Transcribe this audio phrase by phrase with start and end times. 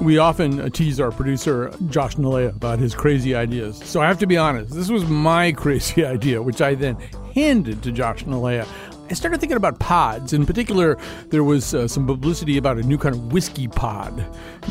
[0.00, 3.78] We often tease our producer, Josh Nalea, about his crazy ideas.
[3.84, 6.96] So I have to be honest, this was my crazy idea, which I then
[7.34, 8.66] handed to Josh Nalea.
[9.08, 10.32] I started thinking about pods.
[10.32, 10.98] In particular,
[11.28, 14.18] there was uh, some publicity about a new kind of whiskey pod,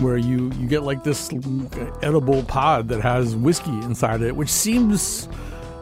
[0.01, 1.29] where you, you get like this
[2.01, 5.27] edible pod that has whiskey inside it, which seems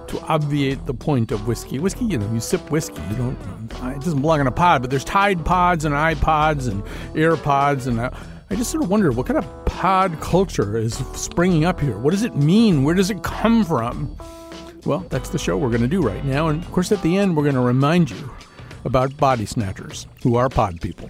[0.07, 1.79] to obviate the point of whiskey.
[1.79, 3.01] Whiskey, you know, you sip whiskey.
[3.09, 3.37] You don't.
[3.95, 4.81] It doesn't belong in a pod.
[4.81, 6.83] But there's Tide pods and iPods and
[7.15, 8.15] AirPods, and I,
[8.53, 11.97] I just sort of wonder what kind of pod culture is springing up here.
[11.97, 12.83] What does it mean?
[12.83, 14.15] Where does it come from?
[14.85, 16.49] Well, that's the show we're going to do right now.
[16.49, 18.31] And of course, at the end, we're going to remind you
[18.85, 21.09] about body snatchers, who are pod people.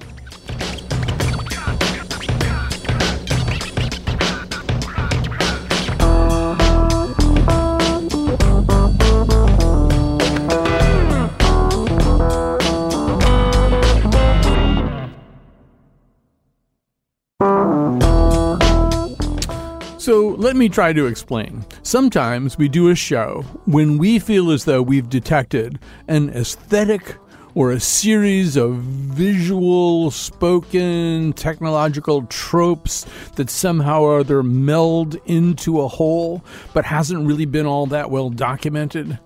[20.03, 21.65] So let me try to explain.
[21.81, 27.15] Sometimes we do a show when we feel as though we've detected an aesthetic
[27.55, 33.05] or a series of visual, spoken, technological tropes
[33.37, 36.43] that somehow or other meld into a whole,
[36.73, 39.17] but hasn't really been all that well documented.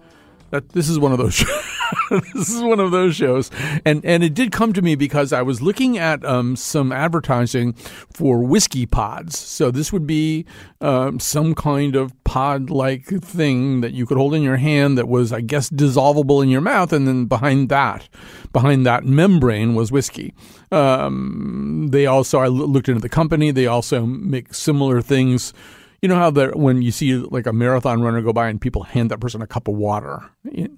[0.51, 1.43] That this is one of those.
[2.33, 3.51] this is one of those shows,
[3.85, 7.73] and and it did come to me because I was looking at um, some advertising
[8.13, 9.37] for whiskey pods.
[9.37, 10.45] So this would be
[10.81, 15.31] um, some kind of pod-like thing that you could hold in your hand that was,
[15.31, 18.09] I guess, dissolvable in your mouth, and then behind that,
[18.53, 20.33] behind that membrane was whiskey.
[20.71, 23.51] Um, they also, I looked into the company.
[23.51, 25.53] They also make similar things
[26.01, 28.83] you know how that when you see like a marathon runner go by and people
[28.83, 30.29] hand that person a cup of water?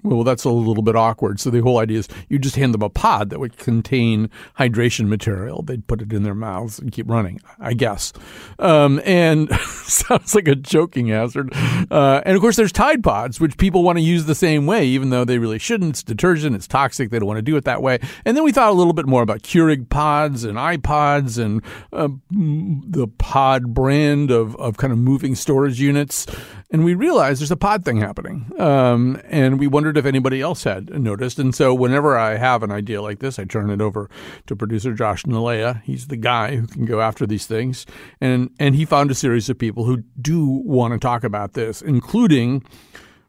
[0.04, 1.40] Well that's a little bit awkward.
[1.40, 5.08] So the whole idea is you just hand them a pod that would contain hydration
[5.08, 5.62] material.
[5.62, 8.14] They'd put it in their mouths and keep running i guess.
[8.60, 9.52] Um, and
[9.84, 11.54] sounds like a joking hazard.
[11.92, 14.86] Uh, and of course there's tide pods which people want to use the same way
[14.86, 15.90] even though they really shouldn't.
[15.90, 16.56] It's detergent.
[16.56, 17.10] It's toxic.
[17.10, 18.00] They don't want to do it that way.
[18.24, 22.08] And then we thought a little bit more about keurig pods and ipods and uh,
[22.32, 26.28] the pod brand of, of kind of moving storage units.
[26.72, 28.52] And we realized there's a pod thing happening.
[28.60, 31.40] Um, and we wondered if anybody else had noticed.
[31.40, 34.08] And so whenever I have an idea like this, I turn it over
[34.46, 35.82] to producer Josh Nalea.
[35.84, 37.88] He's the guy who can go after these things.
[38.22, 41.82] And, and he found a series of people who do want to talk about this,
[41.82, 42.64] including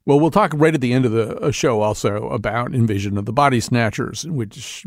[0.07, 3.27] well, we'll talk right at the end of the uh, show also about Invasion of
[3.27, 4.87] the Body Snatchers, which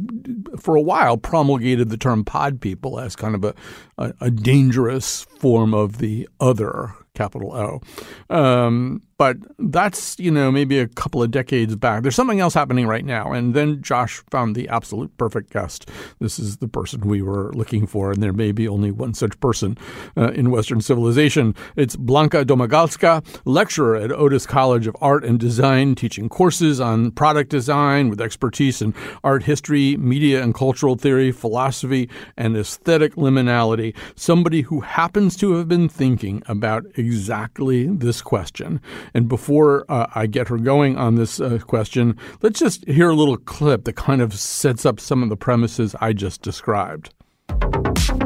[0.59, 3.53] for a while promulgated the term pod people as kind of a,
[3.97, 8.35] a, a dangerous form of the other capital O.
[8.35, 12.03] Um, but that's, you know, maybe a couple of decades back.
[12.03, 13.31] There's something else happening right now.
[13.31, 15.89] And then Josh found the absolute perfect guest.
[16.19, 19.39] This is the person we were looking for, and there may be only one such
[19.39, 19.77] person
[20.17, 21.55] uh, in Western civilization.
[21.75, 27.49] It's Blanka Domagalska, lecturer at Otis College of Art and Design, teaching courses on product
[27.49, 28.93] design with expertise in
[29.23, 33.95] art history, media and cultural theory, philosophy, and aesthetic liminality.
[34.15, 38.81] Somebody who happens to have been thinking about exactly this question.
[39.13, 43.15] And before uh, I get her going on this uh, question, let's just hear a
[43.15, 47.13] little clip that kind of sets up some of the premises I just described.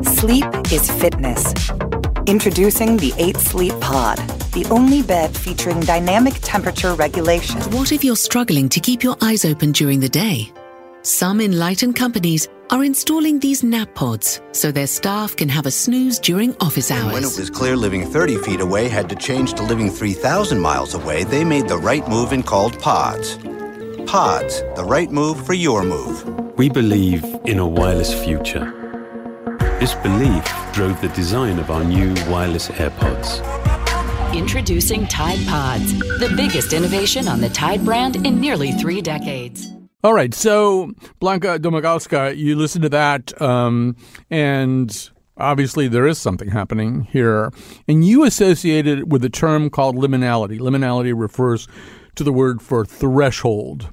[0.03, 1.53] Sleep is fitness.
[2.27, 4.17] Introducing the 8 Sleep Pod,
[4.51, 7.61] the only bed featuring dynamic temperature regulation.
[7.71, 10.51] What if you're struggling to keep your eyes open during the day?
[11.03, 16.19] Some enlightened companies are installing these nap pods so their staff can have a snooze
[16.19, 17.13] during office hours.
[17.13, 20.93] When it was clear living 30 feet away had to change to living 3,000 miles
[20.93, 23.37] away, they made the right move and called Pods.
[24.05, 26.25] Pods, the right move for your move.
[26.57, 28.73] We believe in a wireless future.
[29.79, 30.43] This belief
[30.73, 33.43] drove the design of our new wireless AirPods.
[34.33, 39.76] Introducing Tide Pods, the biggest innovation on the Tide brand in nearly three decades.
[40.03, 43.95] All right, so Blanka Domagalska, you listen to that, um,
[44.29, 47.51] and obviously there is something happening here,
[47.87, 50.59] and you associated it with a term called liminality.
[50.59, 51.67] Liminality refers
[52.13, 53.91] to the word for threshold.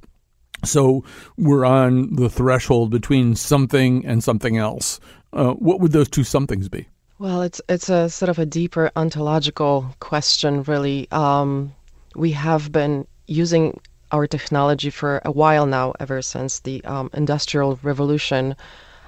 [0.63, 1.05] So
[1.39, 5.01] we're on the threshold between something and something else.
[5.33, 6.87] Uh, what would those two somethings be?
[7.19, 11.09] Well, it's it's a sort of a deeper ontological question, really.
[11.11, 11.75] Um,
[12.15, 13.81] we have been using
[14.15, 18.55] our technology for a while now, ever since the um, Industrial Revolution.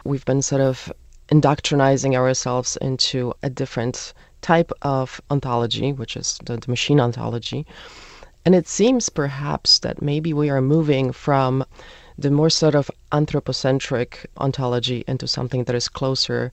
[0.05, 0.93] We've been sort of
[1.29, 4.13] indoctrinizing ourselves into a different
[4.43, 7.65] type of ontology, which is the, the machine ontology.
[8.45, 11.65] And it seems perhaps that maybe we are moving from
[12.19, 16.53] the more sort of anthropocentric ontology into something that is closer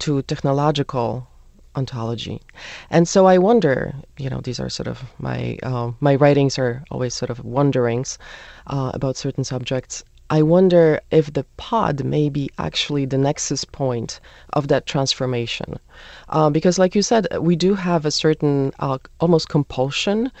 [0.00, 1.28] to technological
[1.76, 2.40] ontology.
[2.90, 6.84] And so I wonder, you know, these are sort of my uh, my writings are
[6.90, 8.18] always sort of wonderings
[8.66, 10.04] uh, about certain subjects.
[10.32, 14.18] I wonder if the pod may be actually the nexus point
[14.54, 15.78] of that transformation.
[16.30, 20.32] Uh, because, like you said, we do have a certain uh, almost compulsion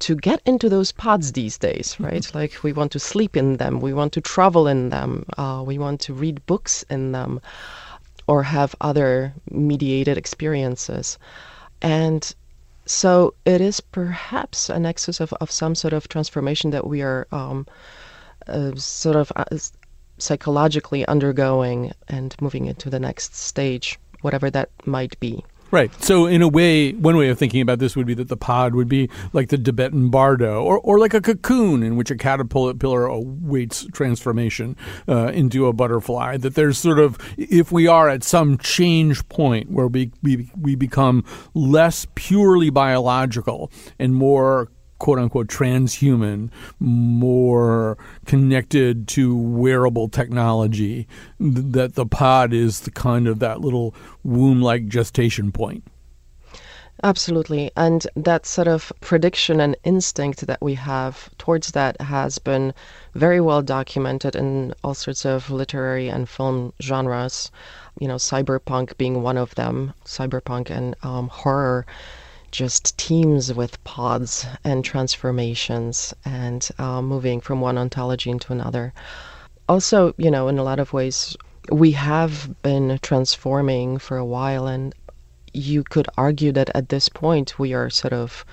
[0.00, 2.06] to get into those pods these days, mm-hmm.
[2.06, 2.22] right?
[2.22, 2.38] Mm-hmm.
[2.38, 5.78] Like we want to sleep in them, we want to travel in them, uh, we
[5.78, 7.40] want to read books in them,
[8.26, 11.18] or have other mediated experiences.
[11.82, 12.34] And
[12.84, 17.26] so it is perhaps a nexus of, of some sort of transformation that we are.
[17.32, 17.66] Um,
[18.46, 19.44] uh, sort of uh,
[20.18, 25.44] psychologically undergoing and moving into the next stage, whatever that might be.
[25.70, 25.92] Right.
[26.02, 28.74] So, in a way, one way of thinking about this would be that the pod
[28.74, 33.06] would be like the Tibetan bardo, or, or like a cocoon in which a caterpillar
[33.06, 34.76] awaits transformation
[35.08, 36.36] uh, into a butterfly.
[36.36, 40.76] That there's sort of, if we are at some change point where we, we, we
[40.76, 51.06] become less purely biological and more quote unquote transhuman, more connected to wearable technology,
[51.38, 53.94] that the pod is the kind of that little
[54.24, 55.84] womb like gestation point.
[57.02, 57.70] Absolutely.
[57.76, 62.72] And that sort of prediction and instinct that we have towards that has been
[63.14, 67.50] very well documented in all sorts of literary and film genres.
[68.00, 71.84] You know, cyberpunk being one of them, cyberpunk and um, horror
[72.56, 78.94] just teems with pods and transformations and uh, moving from one ontology into another.
[79.68, 81.36] Also, you know, in a lot of ways,
[81.70, 84.94] we have been transforming for a while, and
[85.52, 88.46] you could argue that at this point we are sort of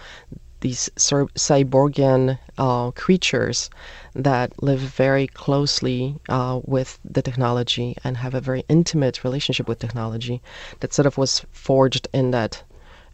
[0.60, 3.70] these cyborgian uh, creatures
[4.16, 9.80] that live very closely uh, with the technology and have a very intimate relationship with
[9.80, 10.42] technology
[10.82, 12.64] that sort of was forged in that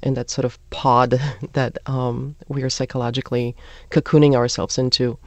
[0.02, 1.20] in that sort of pod
[1.54, 3.56] that um, we are psychologically
[3.92, 5.18] cocooning ourselves into.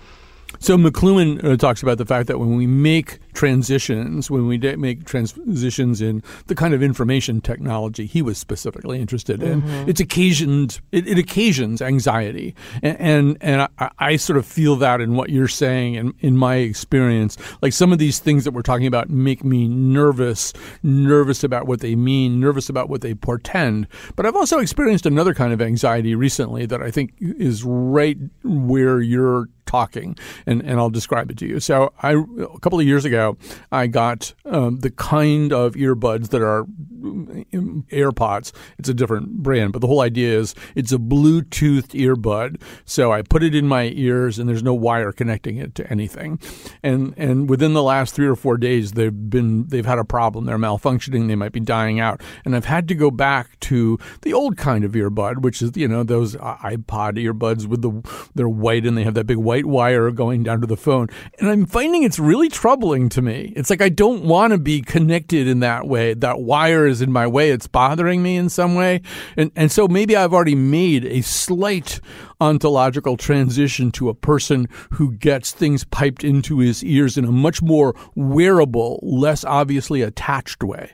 [0.62, 5.05] So McLuhan uh, talks about the fact that when we make transitions, when we make
[5.05, 9.91] transitions in the kind of information technology he was specifically interested in, mm-hmm.
[9.91, 15.00] it's occasioned it, it, occasions anxiety, and and, and I, I, sort of feel that
[15.00, 18.62] in what you're saying, and in my experience, like some of these things that we're
[18.62, 20.53] talking about make me nervous,
[20.85, 23.88] nervous about what they mean, nervous about what they portend.
[24.15, 29.00] But I've also experienced another kind of anxiety recently that I think is right where
[29.00, 30.14] you're talking,
[30.44, 31.58] and, and I'll describe it to you.
[31.58, 33.38] So I a couple of years ago,
[33.70, 38.52] I got um, the kind of earbuds that are um, AirPods.
[38.78, 42.60] It's a different brand, but the whole idea is it's a Bluetooth earbud.
[42.84, 46.38] So I put it in my ears, and there's no wire connecting it to anything.
[46.82, 50.44] And and within the last three or four days, they've been they've had a problem.
[50.44, 51.28] They're malfunctioning.
[51.28, 54.84] They might be dying out, and I've had to go back to the old kind
[54.84, 58.02] of earbud, which is you know those iPod earbuds with the
[58.34, 61.08] they're white and they have that big white wire going down to the phone.
[61.39, 63.53] And I'm finding it's really troubling to me.
[63.56, 66.15] It's like I don't want to be connected in that way.
[66.15, 67.51] That wire is in my way.
[67.51, 69.03] It's bothering me in some way.
[69.36, 72.01] And and so maybe I've already made a slight
[72.41, 77.63] ontological transition to a person who gets things piped into his ears in a much
[77.63, 80.93] more wearable, less obviously attached way.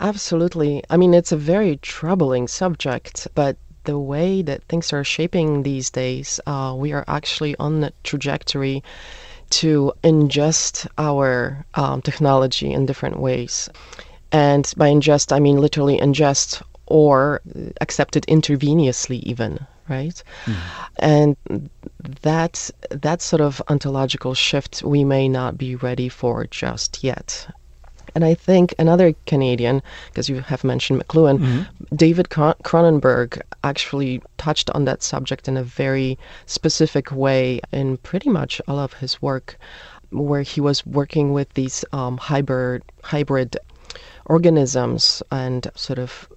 [0.00, 0.82] Absolutely.
[0.88, 5.90] I mean, it's a very troubling subject, but the way that things are shaping these
[5.90, 8.82] days, uh, we are actually on the trajectory
[9.50, 13.68] to ingest our um, technology in different ways.
[14.32, 17.40] And by ingest, I mean literally ingest or
[17.80, 20.22] accept it intravenously, even right?
[20.44, 20.56] Mm.
[21.00, 21.70] And
[22.22, 27.46] that that sort of ontological shift we may not be ready for just yet.
[28.14, 31.96] And I think another Canadian, because you have mentioned McLuhan, mm-hmm.
[31.96, 38.60] David Cronenberg actually touched on that subject in a very specific way in pretty much
[38.66, 39.58] all of his work,
[40.10, 43.56] where he was working with these um, hybrid hybrid
[44.26, 46.28] organisms and sort of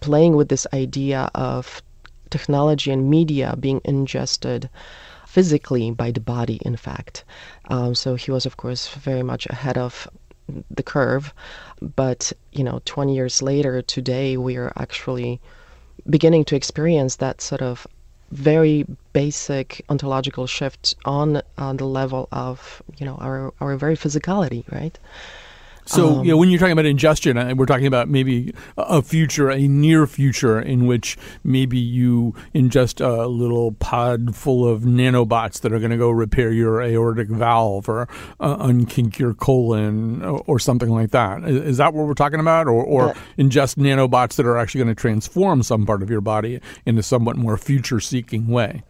[0.00, 1.82] playing with this idea of
[2.30, 4.68] technology and media being ingested
[5.26, 7.24] physically by the body, in fact.
[7.68, 10.08] Um, so he was, of course, very much ahead of
[10.70, 11.32] the curve.
[11.96, 15.40] But, you know, 20 years later, today, we are actually
[16.08, 17.86] beginning to experience that sort of
[18.30, 24.70] very basic ontological shift on, on the level of you know our our very physicality,
[24.70, 24.98] right?
[25.88, 29.00] So, Um, you know, when you're talking about ingestion, uh, we're talking about maybe a
[29.00, 35.62] future, a near future in which maybe you ingest a little pod full of nanobots
[35.62, 38.06] that are going to go repair your aortic valve or
[38.38, 41.42] uh, unkink your colon or, or something like that.
[41.44, 42.66] Is, that what we're talking about?
[42.66, 46.60] Or, or ingest nanobots that are actually going to transform some part of your body
[46.84, 48.82] in a somewhat more future seeking way?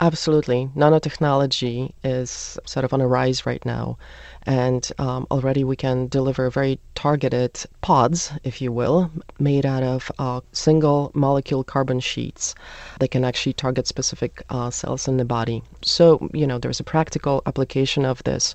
[0.00, 0.68] Absolutely.
[0.74, 3.98] Nanotechnology is sort of on a rise right now.
[4.46, 10.10] And um, already we can deliver very targeted pods, if you will, made out of
[10.18, 12.54] uh, single molecule carbon sheets.
[12.98, 15.62] They can actually target specific uh, cells in the body.
[15.82, 18.54] So, you know, there's a practical application of this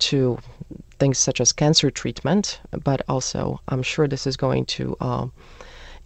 [0.00, 0.38] to
[0.98, 4.96] things such as cancer treatment, but also I'm sure this is going to.
[5.00, 5.32] um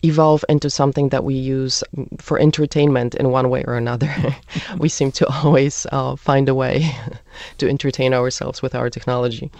[0.04, 1.84] evolve into something that we use
[2.18, 4.12] for entertainment in one way or another.
[4.78, 6.90] we seem to always uh, find a way
[7.58, 9.50] to entertain ourselves with our technology.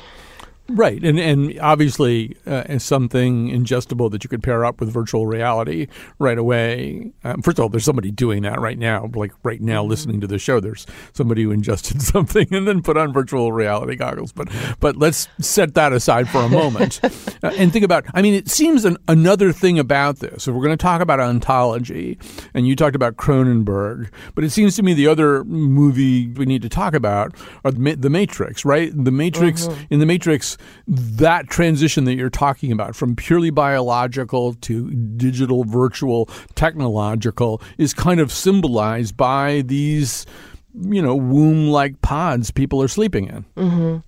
[0.68, 5.26] Right, and and obviously, uh, as something ingestible that you could pair up with virtual
[5.26, 5.88] reality
[6.20, 7.12] right away.
[7.24, 9.10] Um, first of all, there's somebody doing that right now.
[9.12, 12.96] Like right now, listening to the show, there's somebody who ingested something and then put
[12.96, 14.32] on virtual reality goggles.
[14.32, 17.00] But but let's set that aside for a moment
[17.42, 18.06] uh, and think about.
[18.14, 20.46] I mean, it seems an, another thing about this.
[20.46, 22.18] If we're going to talk about ontology,
[22.54, 26.62] and you talked about Cronenberg, but it seems to me the other movie we need
[26.62, 28.64] to talk about are the, Ma- the Matrix.
[28.64, 30.51] Right, the Matrix in the Matrix
[30.86, 38.20] that transition that you're talking about from purely biological to digital, virtual, technological is kind
[38.20, 40.26] of symbolized by these,
[40.74, 43.44] you know, womb like pods people are sleeping in.
[43.56, 43.98] Mm-hmm.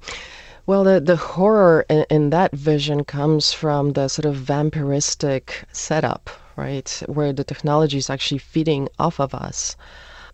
[0.66, 6.30] Well, the, the horror in, in that vision comes from the sort of vampiristic setup,
[6.56, 7.02] right?
[7.06, 9.76] Where the technology is actually feeding off of us.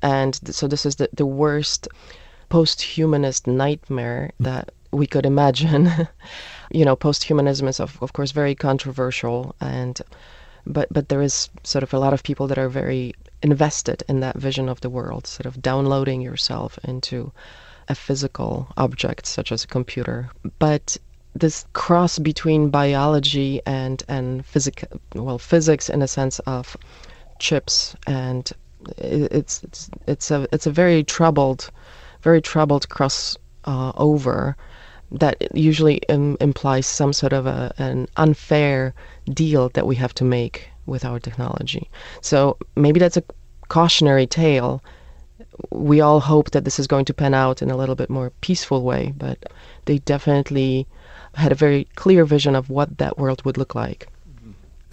[0.03, 1.89] And so this is the, the worst
[2.49, 5.91] post humanist nightmare that we could imagine.
[6.71, 9.55] you know, post humanism is, of, of course, very controversial.
[9.61, 10.01] and
[10.67, 14.21] but but there is sort of a lot of people that are very invested in
[14.21, 17.33] that vision of the world, sort of downloading yourself into
[17.89, 20.31] a physical object such as a computer.
[20.59, 20.97] But
[21.35, 26.77] this cross between biology and and physics, well, physics in a sense of
[27.39, 28.51] chips, and
[28.99, 31.71] it's it's it's a it's a very troubled,
[32.23, 34.57] very troubled cross uh, over
[35.13, 38.95] that usually Im- implies some sort of a, an unfair
[39.33, 41.91] deal that we have to make with our technology.
[42.21, 43.25] So maybe that's a
[43.69, 44.83] cautionary tale.
[45.71, 48.31] We all hope that this is going to pan out in a little bit more
[48.41, 49.39] peaceful way, but
[49.85, 50.87] they definitely
[51.35, 54.09] had a very clear vision of what that world would look like.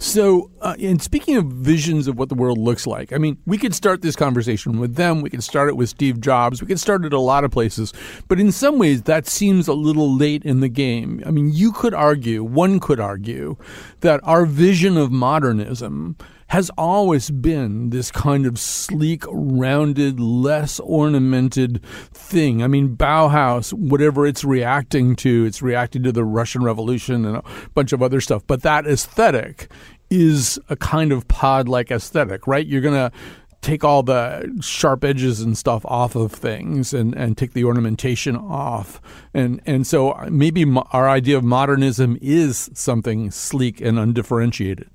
[0.00, 3.58] So, uh, and speaking of visions of what the world looks like, I mean, we
[3.58, 5.22] could start this conversation with them.
[5.22, 6.60] We could start it with Steve Jobs.
[6.60, 7.92] We could start it a lot of places.
[8.28, 11.20] But in some ways, that seems a little late in the game.
[11.26, 13.56] I mean, you could argue, one could argue,
[14.00, 16.16] that our vision of modernism
[16.48, 22.62] has always been this kind of sleek, rounded, less ornamented thing.
[22.62, 27.44] I mean, Bauhaus, whatever it's reacting to, it's reacting to the Russian Revolution and a
[27.74, 28.46] bunch of other stuff.
[28.46, 29.70] But that aesthetic
[30.10, 32.66] is a kind of pod like aesthetic, right?
[32.66, 33.12] You're going to
[33.60, 38.36] take all the sharp edges and stuff off of things and, and take the ornamentation
[38.36, 39.02] off.
[39.34, 44.88] And, and so maybe our idea of modernism is something sleek and undifferentiated.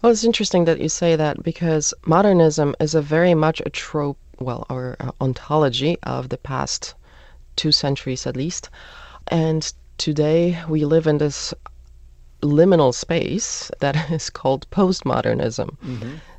[0.00, 4.18] Well, it's interesting that you say that because modernism is a very much a trope,
[4.38, 6.94] well, or uh, ontology of the past
[7.56, 8.70] two centuries at least.
[9.26, 11.52] And today we live in this
[12.42, 15.76] liminal space that is called postmodernism.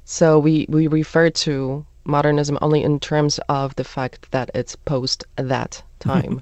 [0.05, 5.25] So we, we refer to modernism only in terms of the fact that it's post
[5.35, 6.41] that time,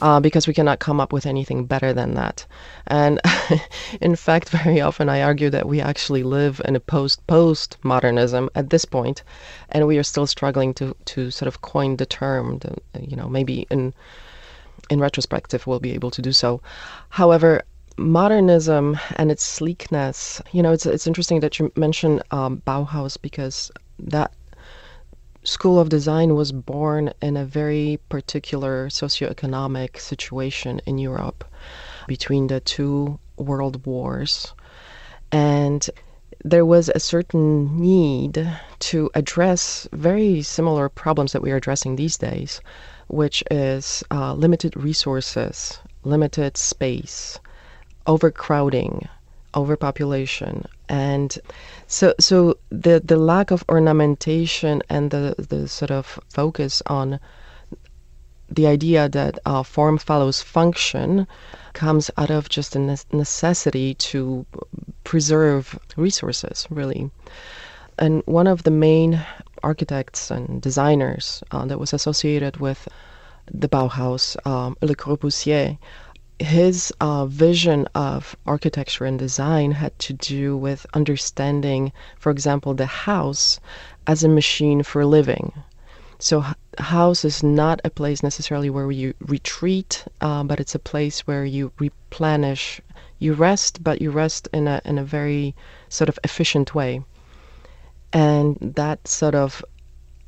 [0.00, 2.46] uh, because we cannot come up with anything better than that.
[2.86, 3.20] And
[4.00, 8.50] in fact, very often I argue that we actually live in a post post modernism
[8.54, 9.22] at this point,
[9.70, 12.60] and we are still struggling to to sort of coin the term.
[12.98, 13.94] You know, maybe in
[14.88, 16.60] in retrospective we'll be able to do so.
[17.10, 17.62] However,
[17.96, 23.70] modernism and its sleekness, you know, it's it's interesting that you mention um, Bauhaus because
[23.98, 24.32] that
[25.42, 31.44] school of design was born in a very particular socioeconomic situation in Europe
[32.06, 34.52] between the two world wars.
[35.32, 35.88] And
[36.44, 42.16] there was a certain need to address very similar problems that we are addressing these
[42.16, 42.60] days,
[43.08, 47.38] which is uh, limited resources, limited space,
[48.06, 49.08] overcrowding,
[49.54, 51.38] overpopulation, and
[51.86, 57.20] so so the the lack of ornamentation and the the sort of focus on
[58.50, 61.26] the idea that uh, form follows function
[61.72, 62.80] comes out of just a
[63.12, 64.44] necessity to
[65.04, 67.10] preserve resources, really.
[67.96, 69.24] And one of the main
[69.62, 72.88] architects and designers uh, that was associated with
[73.52, 75.78] the Bauhaus, um, Le Corbusier,
[76.40, 82.86] his uh, vision of architecture and design had to do with understanding, for example, the
[82.86, 83.60] house
[84.06, 85.52] as a machine for living.
[86.18, 86.44] So,
[86.78, 91.44] house is not a place necessarily where you retreat, uh, but it's a place where
[91.44, 92.80] you replenish.
[93.18, 95.54] You rest, but you rest in a in a very
[95.90, 97.04] sort of efficient way,
[98.14, 99.62] and that sort of,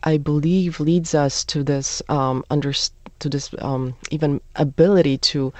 [0.02, 2.45] I believe, leads us to this um,
[3.23, 5.52] to this um, even ability to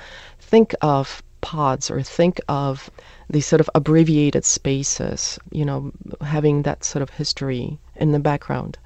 [0.52, 2.90] think of pods or think of
[3.30, 5.90] these sort of abbreviated spaces, you know,
[6.21, 8.76] having that sort of history in the background.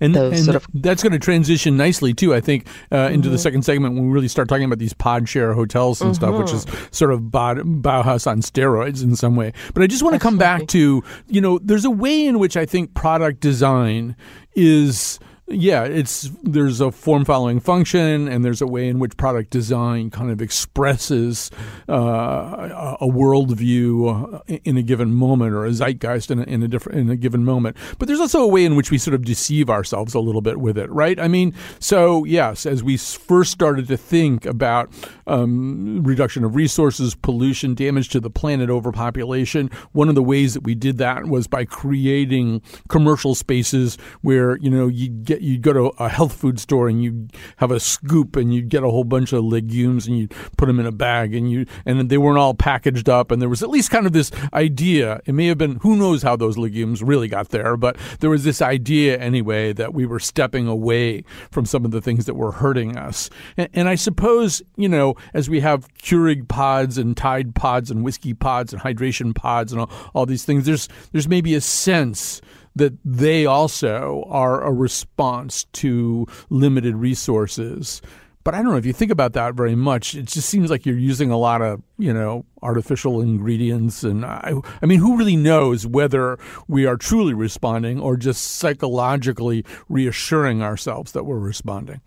[0.00, 3.14] And, and sort of that's going to transition nicely too, I think, uh, mm-hmm.
[3.14, 3.42] into the mm-hmm.
[3.42, 6.14] second segment when we really start talking about these pod share hotels and mm-hmm.
[6.14, 6.86] stuff, which is mm-hmm.
[6.92, 9.52] sort of Bauhaus on steroids in some way.
[9.74, 12.56] But I just want to come back to, you know, there's a way in which
[12.56, 14.14] I think product design
[14.54, 19.50] is yeah, it's there's a form following function, and there's a way in which product
[19.50, 21.52] design kind of expresses
[21.88, 26.68] uh, a worldview uh, in a given moment, or a zeitgeist in a, in a
[26.68, 27.76] different in a given moment.
[27.98, 30.58] But there's also a way in which we sort of deceive ourselves a little bit
[30.58, 31.18] with it, right?
[31.20, 34.90] I mean, so yes, as we first started to think about
[35.28, 40.64] um, reduction of resources, pollution, damage to the planet, overpopulation, one of the ways that
[40.64, 45.58] we did that was by creating commercial spaces where you know you get get you
[45.58, 48.90] go to a health food store and you'd have a scoop and you'd get a
[48.90, 52.18] whole bunch of legumes and you'd put them in a bag and you and they
[52.18, 55.20] weren't all packaged up and there was at least kind of this idea.
[55.26, 58.44] It may have been who knows how those legumes really got there, but there was
[58.44, 62.52] this idea anyway that we were stepping away from some of the things that were
[62.52, 63.30] hurting us.
[63.56, 68.04] And, and I suppose you know as we have Keurig pods and Tide pods and
[68.04, 72.40] whiskey pods and hydration pods and all, all these things, there's there's maybe a sense
[72.76, 78.00] that they also are a response to limited resources.
[78.44, 80.14] But I don't know if you think about that very much.
[80.14, 84.52] It just seems like you're using a lot of, you know, artificial ingredients, and I,
[84.80, 91.10] I mean, who really knows whether we are truly responding or just psychologically reassuring ourselves
[91.10, 92.00] that we're responding?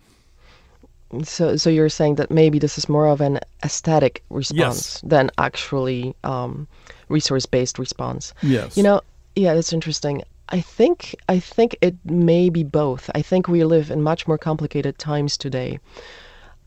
[1.24, 5.00] So, so you're saying that maybe this is more of an aesthetic response yes.
[5.04, 6.68] than actually um,
[7.08, 8.32] resource-based response.
[8.40, 8.78] Yes.
[8.78, 9.02] You know,
[9.34, 10.22] yeah, that's interesting.
[10.50, 13.08] I think I think it may be both.
[13.14, 15.78] I think we live in much more complicated times today,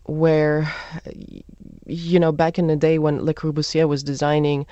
[0.04, 0.72] where
[1.86, 4.66] you know back in the day when Le Corbusier was designing,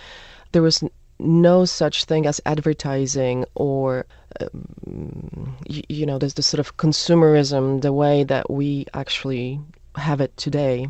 [0.53, 0.83] there was
[1.19, 4.05] no such thing as advertising or
[4.39, 9.59] um, you, you know there's this sort of consumerism the way that we actually
[9.95, 10.89] have it today,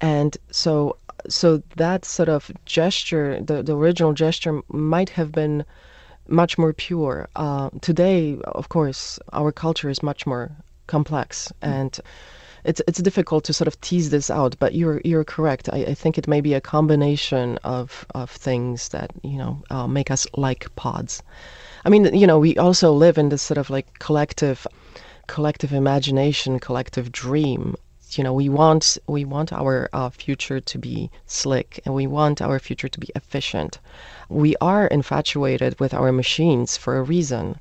[0.00, 0.96] and so
[1.28, 5.64] so that sort of gesture, the the original gesture might have been
[6.28, 7.28] much more pure.
[7.36, 10.50] Uh, today, of course, our culture is much more
[10.86, 12.00] complex and
[12.64, 15.68] it's it's difficult to sort of tease this out, but you're you're correct.
[15.72, 19.86] I, I think it may be a combination of of things that you know uh,
[19.86, 21.22] make us like pods.
[21.84, 24.66] I mean, you know, we also live in this sort of like collective
[25.28, 27.76] collective imagination, collective dream
[28.16, 32.40] you know we want we want our uh, future to be slick and we want
[32.40, 33.78] our future to be efficient.
[34.28, 37.58] We are infatuated with our machines for a reason.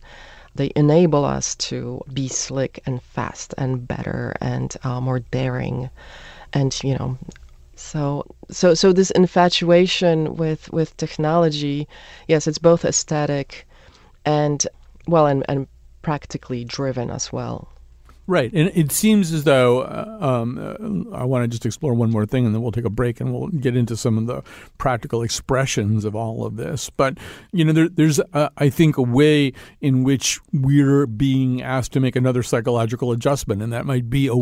[0.56, 5.89] They enable us to be slick and fast and better and uh, more daring
[6.54, 7.18] and you know
[7.76, 11.88] so so so this infatuation with with technology
[12.28, 13.68] yes it's both aesthetic
[14.26, 14.65] and
[15.08, 15.68] well and and
[16.02, 17.68] practically driven as well
[18.28, 20.58] Right, and it seems as though uh, um,
[21.14, 23.22] uh, I want to just explore one more thing, and then we'll take a break,
[23.22, 24.42] and we'll get into some of the
[24.80, 26.90] practical expressions of all of this.
[26.90, 27.20] But
[27.52, 32.00] you know, there, there's uh, I think a way in which we're being asked to
[32.00, 34.34] make another psychological adjustment, and that might be a,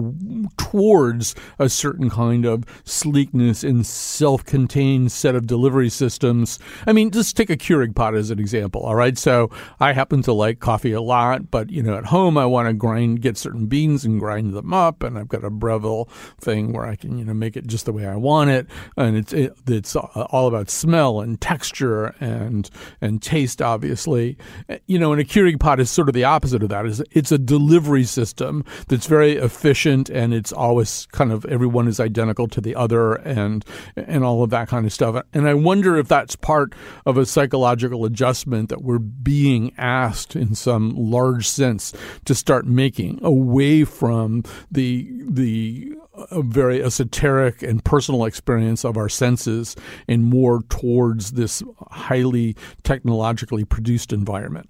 [0.58, 6.58] towards a certain kind of sleekness and self-contained set of delivery systems.
[6.88, 8.84] I mean, just take a Keurig pod as an example.
[8.84, 9.50] All right, so
[9.82, 12.74] I happen to like coffee a lot, but you know, at home I want to
[12.74, 16.08] grind, get certain beans and grind them up, and I've got a Breville
[16.40, 19.18] thing where I can you know make it just the way I want it, and
[19.18, 22.70] it's it, it's uh, all about smell and texture and
[23.02, 24.38] and taste, obviously.
[24.70, 26.86] Uh, you know, and a Keurig pod is sort of the opposite of that.
[27.14, 32.48] It's a delivery system that's very efficient, and it's always kind of everyone is identical
[32.50, 35.20] to the other, and and all of that kind of stuff.
[35.34, 36.76] And I wonder if that's part
[37.08, 41.92] of a psychological adjustment that we're being asked in some large sense
[42.26, 45.96] to start making away from the the
[46.32, 49.76] a very esoteric and personal experience of our senses
[50.08, 54.70] and more towards this highly technologically produced environment.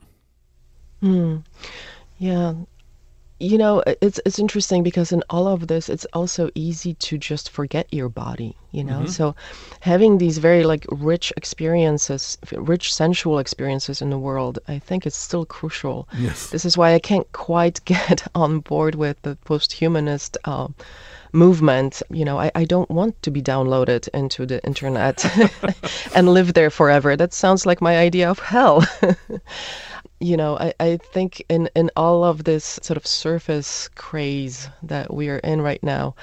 [1.01, 1.43] Mm.
[2.17, 2.53] Yeah,
[3.39, 7.49] you know, it's it's interesting because in all of this, it's also easy to just
[7.49, 8.55] forget your body.
[8.71, 9.07] You know, mm-hmm.
[9.07, 9.35] so
[9.81, 15.17] having these very like rich experiences, rich sensual experiences in the world, I think it's
[15.17, 16.07] still crucial.
[16.17, 16.49] Yes.
[16.49, 20.37] This is why I can't quite get on board with the post-humanist.
[20.45, 20.69] Uh,
[21.35, 25.25] movement you know I, I don't want to be downloaded into the internet
[26.15, 28.85] and live there forever that sounds like my idea of hell
[30.23, 35.13] you know, I, I think in, in all of this sort of surface craze that
[35.13, 36.15] we are in right now,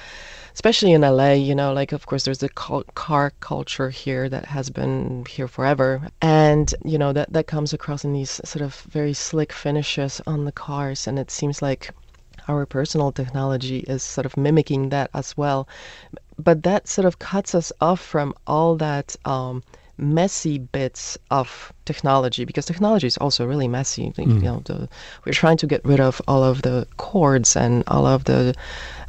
[0.55, 4.71] especially in LA, you know, like of course there's the car culture here that has
[4.71, 6.09] been here forever.
[6.19, 10.45] And, you know, that, that comes across in these sort of very slick finishes on
[10.45, 11.05] the cars.
[11.05, 11.91] And it seems like
[12.47, 15.67] our personal technology is sort of mimicking that as well.
[16.39, 19.15] But that sort of cuts us off from all that.
[19.25, 19.61] Um,
[19.97, 24.11] messy bits of technology because technology is also really messy.
[24.11, 24.27] Mm.
[24.27, 24.89] You know, the,
[25.25, 28.55] we're trying to get rid of all of the cords and all of the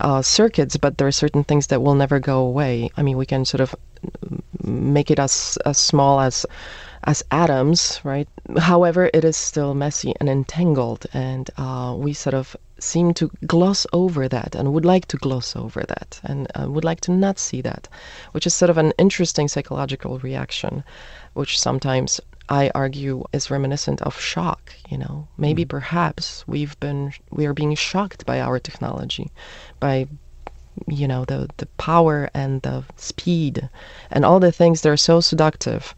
[0.01, 2.91] uh, circuits, but there are certain things that will never go away.
[2.97, 3.75] I mean, we can sort of
[4.63, 6.47] make it as as small as
[7.05, 8.29] as atoms, right?
[8.59, 13.87] However, it is still messy and entangled, and uh, we sort of seem to gloss
[13.93, 17.39] over that and would like to gloss over that and uh, would like to not
[17.39, 17.89] see that,
[18.33, 20.83] which is sort of an interesting psychological reaction,
[21.35, 24.75] which sometimes I argue is reminiscent of shock.
[24.89, 25.69] You know, maybe mm.
[25.69, 29.31] perhaps we've been we are being shocked by our technology,
[29.81, 30.09] by
[30.89, 33.69] you know the the power and the speed
[34.11, 35.95] and all the things that are so seductive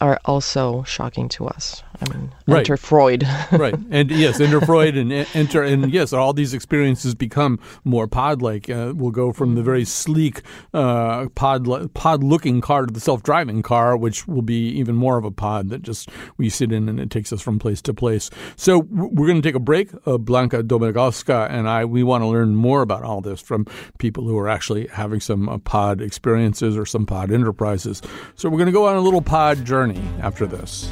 [0.00, 1.82] are also shocking to us.
[2.04, 2.58] I mean, right.
[2.58, 3.24] enter Freud.
[3.52, 3.74] right.
[3.90, 8.68] And yes, enter Freud and enter, and yes, all these experiences become more pod like.
[8.68, 13.22] Uh, we'll go from the very sleek uh, pod pod looking car to the self
[13.22, 16.88] driving car, which will be even more of a pod that just we sit in
[16.88, 18.30] and it takes us from place to place.
[18.56, 19.92] So we're going to take a break.
[19.94, 23.66] Uh, Blanka Domagalska and I, we want to learn more about all this from
[23.98, 28.02] people who are actually having some uh, pod experiences or some pod enterprises.
[28.34, 30.90] So we're going to go on a little pod journey after this.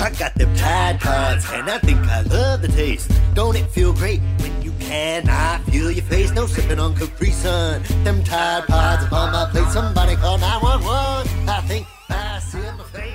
[0.00, 3.10] I got them Tide Pods, and I think I love the taste.
[3.34, 5.28] Don't it feel great when you can?
[5.28, 7.82] I feel your face, no sipping on Capri Sun.
[8.04, 11.48] Them Tide Pods upon my plate, somebody call 911.
[11.48, 13.07] I think I see my face.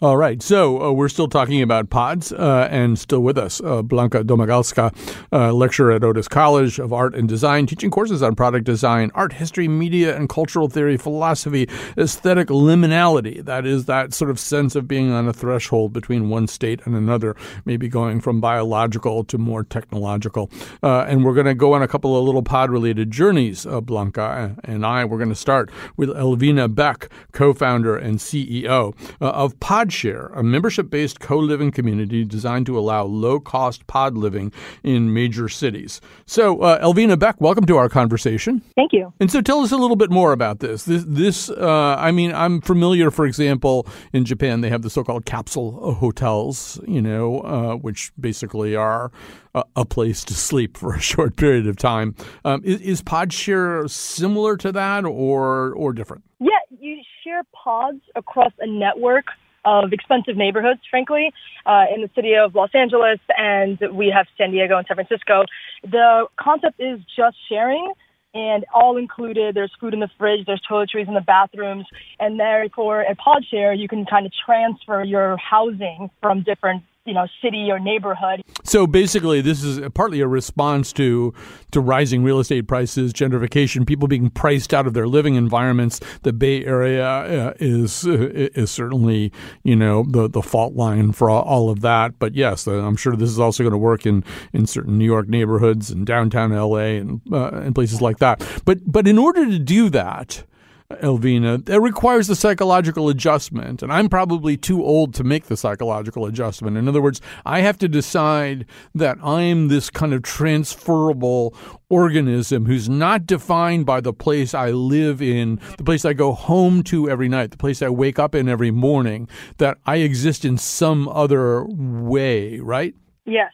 [0.00, 3.82] All right, so uh, we're still talking about pods, uh, and still with us, uh,
[3.82, 4.94] Blanka Domagalska,
[5.32, 9.32] uh, lecturer at Otis College of Art and Design, teaching courses on product design, art
[9.32, 13.44] history, media and cultural theory, philosophy, aesthetic liminality.
[13.44, 16.94] That is that sort of sense of being on a threshold between one state and
[16.94, 17.34] another,
[17.64, 20.48] maybe going from biological to more technological.
[20.80, 24.56] Uh, and we're going to go on a couple of little pod-related journeys, uh, Blanka
[24.62, 25.04] and I.
[25.04, 30.90] We're going to start with Elvina Beck, co-founder and CEO of Pod PodShare, a membership
[30.90, 36.00] based co living community designed to allow low cost pod living in major cities.
[36.26, 38.62] So, uh, Elvina Beck, welcome to our conversation.
[38.76, 39.12] Thank you.
[39.20, 40.84] And so, tell us a little bit more about this.
[40.84, 45.02] This, this uh, I mean, I'm familiar, for example, in Japan, they have the so
[45.02, 49.10] called capsule hotels, you know, uh, which basically are
[49.54, 52.14] a, a, place to sleep for a short period of time.
[52.44, 56.24] Um, is, is PodShare similar to that or, or different?
[56.40, 59.26] Yeah, you share pods across a network
[59.64, 61.32] of expensive neighborhoods, frankly,
[61.66, 65.44] uh, in the city of Los Angeles, and we have San Diego and San Francisco.
[65.82, 67.92] The concept is just sharing
[68.34, 69.54] and all included.
[69.54, 71.86] There's food in the fridge, there's toiletries in the bathrooms,
[72.20, 77.26] and therefore at PodShare you can kind of transfer your housing from different you know
[77.42, 78.42] city or neighborhood.
[78.62, 81.32] So basically, this is partly a response to
[81.70, 86.00] to rising real estate prices, gentrification, people being priced out of their living environments.
[86.22, 89.32] The Bay Area uh, is uh, is certainly
[89.64, 92.18] you know the the fault line for all, of that.
[92.18, 95.28] But yes, I'm sure this is also going to work in in certain New York
[95.28, 98.46] neighborhoods and downtown LA and uh, and places like that.
[98.66, 100.44] But but in order to do that
[100.90, 103.82] Elvina, that requires a psychological adjustment.
[103.82, 106.78] And I'm probably too old to make the psychological adjustment.
[106.78, 111.54] In other words, I have to decide that I'm this kind of transferable
[111.90, 116.82] organism who's not defined by the place I live in, the place I go home
[116.84, 120.56] to every night, the place I wake up in every morning, that I exist in
[120.56, 122.94] some other way, right?
[123.26, 123.52] Yes.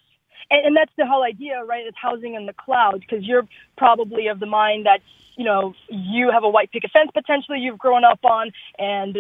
[0.51, 1.85] And, and that's the whole idea, right?
[1.85, 5.01] It's housing in the cloud because you're probably of the mind that
[5.37, 9.19] you know, you have a white picket fence potentially you've grown up on, and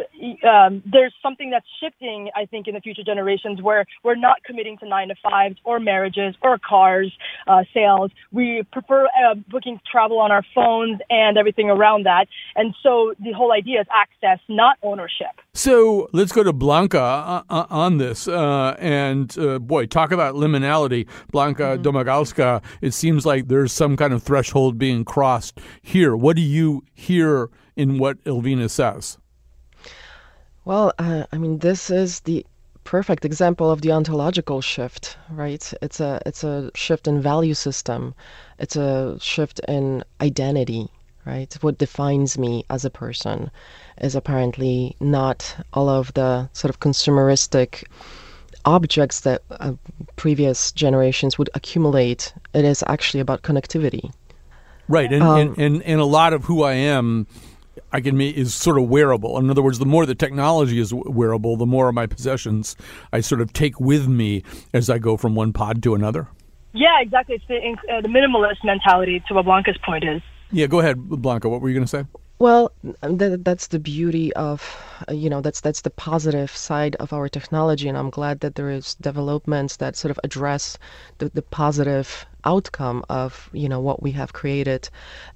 [0.48, 4.79] um, there's something that's shifting, I think, in the future generations where we're not committing
[4.79, 7.12] to nine to fives or marriages or cars
[7.46, 8.11] uh, sales.
[8.33, 12.27] We prefer uh, booking travel on our phones and everything around that.
[12.57, 15.40] And so the whole idea is access, not ownership.
[15.55, 18.27] So let's go to Blanka uh, uh on this.
[18.27, 21.07] Uh, and uh, boy, talk about liminality.
[21.33, 21.83] Blanka mm-hmm.
[21.83, 26.17] Domagalska, it seems like there's some kind of threshold being crossed here hear?
[26.17, 29.17] What do you hear in what Elvina says?
[30.67, 32.45] Well, uh, I mean, this is the
[32.85, 35.64] perfect example of the ontological shift, right?
[35.81, 38.14] It's a it's a shift in value system.
[38.59, 40.88] It's a shift in identity,
[41.25, 41.53] right?
[41.62, 43.51] What defines me as a person
[44.03, 47.85] is apparently not all of the sort of consumeristic
[48.67, 49.73] objects that uh,
[50.17, 52.35] previous generations would accumulate.
[52.53, 54.12] It is actually about connectivity.
[54.88, 57.27] Right, and, um, and, and, and a lot of who I am,
[57.92, 59.38] I can make is sort of wearable.
[59.38, 62.77] In other words, the more the technology is wearable, the more of my possessions
[63.12, 64.42] I sort of take with me
[64.73, 66.29] as I go from one pod to another.
[66.73, 67.37] Yeah, exactly.
[67.37, 70.20] It's the, uh, the minimalist mentality to what Blanka's point is.
[70.51, 71.49] Yeah, go ahead, Blanka.
[71.49, 72.05] What were you going to say?
[72.40, 74.77] Well, th- that's the beauty of,
[75.09, 78.57] uh, you know, that's that's the positive side of our technology, and I'm glad that
[78.57, 80.77] there is developments that sort of address
[81.18, 84.88] the, the positive outcome of you know what we have created,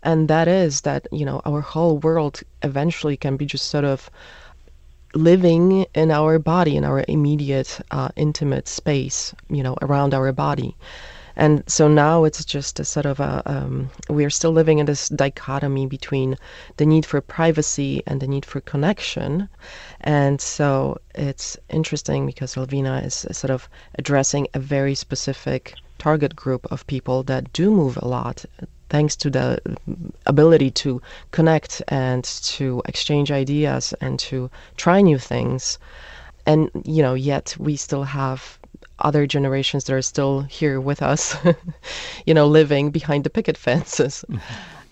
[0.02, 4.10] and that is that you know our whole world eventually can be just sort of
[5.14, 10.76] living in our body in our immediate uh, intimate space, you know, around our body.
[11.38, 15.08] And so now it's just a sort of a, um, we're still living in this
[15.08, 16.36] dichotomy between
[16.78, 19.48] the need for privacy and the need for connection.
[20.00, 26.66] And so it's interesting because Elvina is sort of addressing a very specific target group
[26.70, 28.44] of people that do move a lot
[28.88, 29.60] thanks to the
[30.26, 35.78] ability to connect and to exchange ideas and to try new things
[36.46, 38.58] and you know yet we still have
[39.00, 41.36] other generations that are still here with us,
[42.26, 44.40] you know, living behind the picket fences mm-hmm.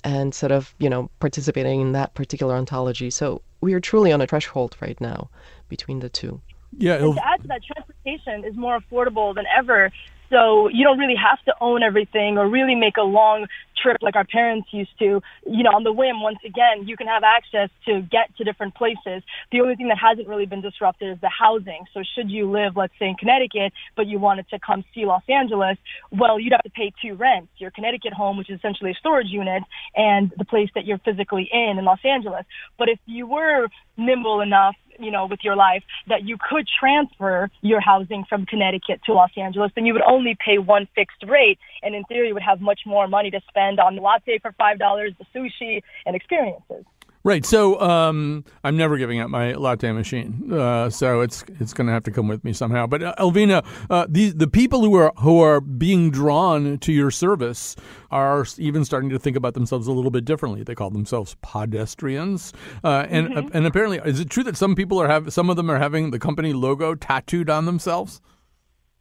[0.04, 3.10] and sort of, you know, participating in that particular ontology.
[3.10, 5.28] So we are truly on a threshold right now
[5.68, 6.40] between the two.
[6.78, 6.94] Yeah.
[6.94, 9.90] And to add to that, transportation is more affordable than ever.
[10.30, 13.46] So you don't really have to own everything or really make a long
[13.80, 15.20] trip like our parents used to.
[15.46, 18.74] You know, on the whim, once again, you can have access to get to different
[18.74, 19.22] places.
[19.52, 21.84] The only thing that hasn't really been disrupted is the housing.
[21.94, 25.22] So should you live, let's say in Connecticut, but you wanted to come see Los
[25.28, 25.78] Angeles,
[26.10, 27.48] well, you'd have to pay two rents.
[27.58, 29.62] Your Connecticut home, which is essentially a storage unit,
[29.94, 32.44] and the place that you're physically in in Los Angeles.
[32.78, 37.50] But if you were nimble enough you know, with your life that you could transfer
[37.60, 41.58] your housing from Connecticut to Los Angeles, then you would only pay one fixed rate.
[41.82, 45.16] And in theory, you would have much more money to spend on latte for $5,
[45.18, 46.84] the sushi, and experiences.
[47.26, 47.44] Right.
[47.44, 50.48] So um, I'm never giving up my latte machine.
[50.52, 52.86] Uh, so it's it's going to have to come with me somehow.
[52.86, 57.10] But uh, Elvina, uh, the the people who are who are being drawn to your
[57.10, 57.74] service
[58.12, 60.62] are even starting to think about themselves a little bit differently.
[60.62, 62.54] They call themselves podestrians.
[62.84, 63.48] Uh, and mm-hmm.
[63.52, 66.12] and apparently, is it true that some people are have some of them are having
[66.12, 68.20] the company logo tattooed on themselves?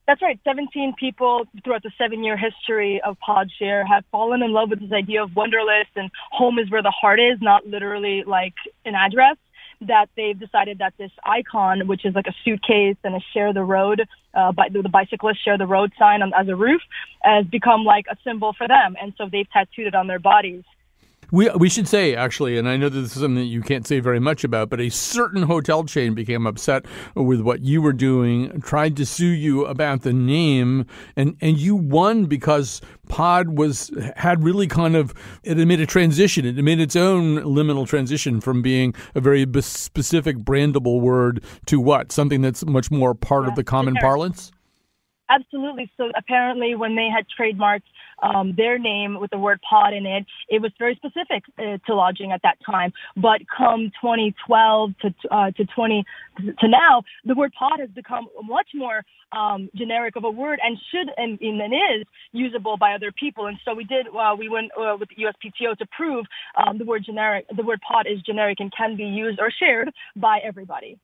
[0.08, 0.40] That's right.
[0.44, 4.92] 17 people throughout the seven year history of Podshare have fallen in love with this
[4.92, 8.54] idea of wanderlust and home is where the heart is, not literally like
[8.86, 9.38] an address.
[9.82, 13.64] That they've decided that this icon, which is like a suitcase and a share the
[13.64, 16.82] road, uh, by the, the bicyclist share the road sign on, as a roof,
[17.22, 18.96] has become like a symbol for them.
[19.02, 20.64] And so they've tattooed it on their bodies.
[21.32, 23.86] We we should say actually, and I know that this is something that you can't
[23.88, 26.86] say very much about, but a certain hotel chain became upset
[27.16, 30.86] with what you were doing, tried to sue you about the name,
[31.16, 36.46] and and you won because Pod was had really kind of it made a transition.
[36.46, 42.12] It made its own liminal transition from being a very specific brandable word to what
[42.12, 44.52] something that's much more part yeah, of the common parlance.
[45.30, 45.92] Absolutely.
[45.98, 47.84] So apparently, when they had trademarked
[48.26, 51.96] um, their name with the word pod in it, it was very specific uh, to
[51.96, 52.92] lodging at that time.
[53.16, 56.04] But come 2012 to uh, to 20
[56.38, 60.78] to now, the word pod has become much more um, generic of a word and
[60.92, 63.48] should and, and is usable by other people.
[63.48, 64.08] And so we did.
[64.08, 67.46] Uh, we went uh, with the USPTO to prove um, the word generic.
[67.56, 70.98] The word pod is generic and can be used or shared by everybody.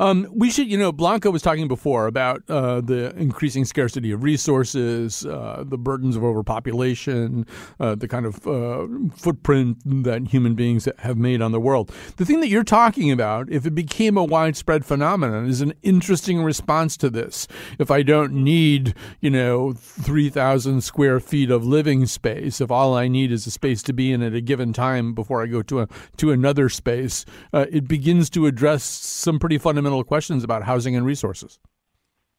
[0.00, 4.22] Um, we should, you know, Blanka was talking before about uh, the increasing scarcity of
[4.22, 7.46] resources, uh, the burdens of overpopulation,
[7.78, 11.92] uh, the kind of uh, footprint that human beings have made on the world.
[12.16, 16.42] The thing that you're talking about, if it became a widespread phenomenon, is an interesting
[16.42, 17.46] response to this.
[17.78, 23.06] If I don't need, you know, 3,000 square feet of living space, if all I
[23.06, 25.80] need is a space to be in at a given time before I go to
[25.82, 30.62] a to another space, uh, it begins to address some pretty fundamental fundamental questions about
[30.62, 31.58] housing and resources.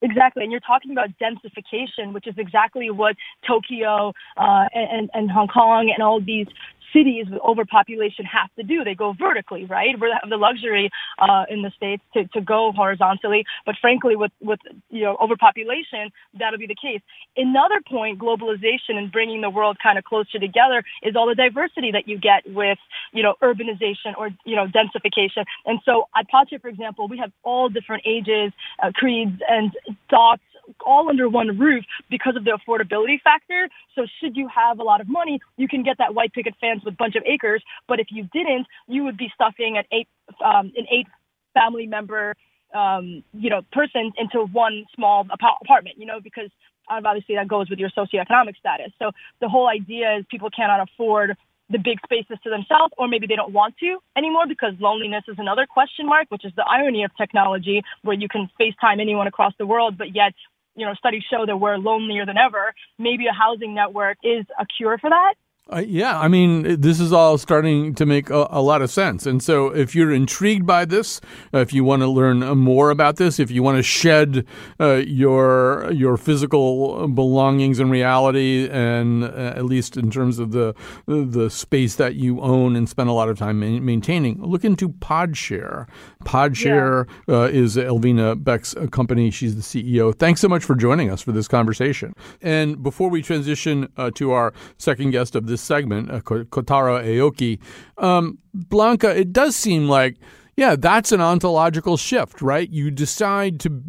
[0.04, 5.48] Exactly, and you're talking about densification, which is exactly what Tokyo uh, and, and Hong
[5.48, 6.48] Kong and all these
[6.94, 8.84] cities with overpopulation have to do.
[8.84, 9.96] They go vertically, right?
[10.00, 14.32] We have the luxury uh, in the states to, to go horizontally, but frankly, with
[14.42, 17.02] with you know overpopulation, that'll be the case.
[17.36, 21.92] Another point, globalization and bringing the world kind of closer together is all the diversity
[21.92, 22.78] that you get with
[23.14, 25.46] you know urbanization or you know densification.
[25.66, 28.52] And so at Podshare, for example, we have all different ages,
[28.84, 29.72] uh, creeds, and
[30.10, 30.44] thoughts
[30.86, 33.70] all under one roof because of the affordability factor.
[33.96, 36.84] So should you have a lot of money, you can get that white picket fence
[36.84, 37.64] with a bunch of acres.
[37.88, 40.08] But if you didn't, you would be stuffing an eight
[40.44, 41.08] um, an eight
[41.54, 42.36] family member
[42.74, 45.98] um, you know person into one small apartment.
[45.98, 46.50] You know because
[46.90, 48.92] obviously that goes with your socioeconomic status.
[49.00, 51.38] So the whole idea is people cannot afford
[51.72, 55.36] the big spaces to themselves, or maybe they don't want to anymore because loneliness is
[55.40, 59.54] another question mark, which is the irony of technology, where you can FaceTime anyone across
[59.58, 60.34] the world, but yet
[60.76, 62.74] you know, studies show that we're lonelier than ever.
[62.98, 65.36] Maybe a housing network is a cure for that.
[65.74, 69.26] Uh, yeah, I mean, this is all starting to make a, a, lot of sense.
[69.26, 71.22] And so, if you're intrigued by this,
[71.54, 74.46] uh, if you want to learn more about this, if you want to shed
[74.82, 80.76] uh, your your physical belongings and reality, and uh, at least in terms of the
[81.06, 85.88] the space that you own and spend a lot of time maintaining, look into Podshare.
[86.26, 87.36] Podshare yeah.
[87.36, 89.32] Uh, is Elvina Beck's uh, company.
[89.32, 90.14] She's the CEO.
[90.14, 92.14] Thanks so much for joining us for this conversation.
[92.42, 97.60] And before we transition to our second guest of this segment, uh, Kotaro Aoki.
[97.98, 100.18] Um, Blanka, it does seem like,
[100.58, 102.70] yeah, that's an ontological shift, right?
[102.70, 103.82] You decide to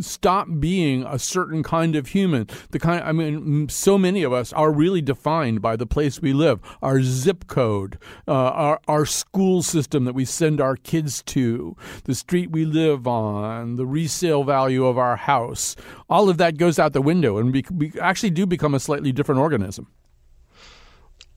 [0.00, 2.48] stop being a certain kind of human.
[2.70, 6.32] The kind, I mean, so many of us are really defined by the place we
[6.32, 11.76] live, our zip code, uh, our, our school system that we send our kids to,
[12.04, 15.76] the street we live on, the resale value of our house.
[16.10, 19.12] All of that goes out the window, and we, we actually do become a slightly
[19.12, 19.86] different organism.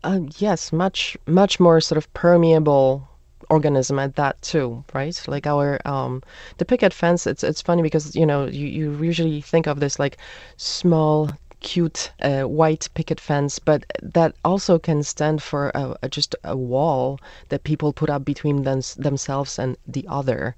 [0.05, 3.09] Uh, yes, much much more sort of permeable
[3.49, 5.19] organism at that too, right?
[5.27, 6.21] Like our um,
[6.57, 7.25] the picket fence.
[7.25, 10.17] It's it's funny because you know you, you usually think of this like
[10.57, 16.35] small cute uh, white picket fence, but that also can stand for a, a, just
[16.43, 20.55] a wall that people put up between them, themselves and the other.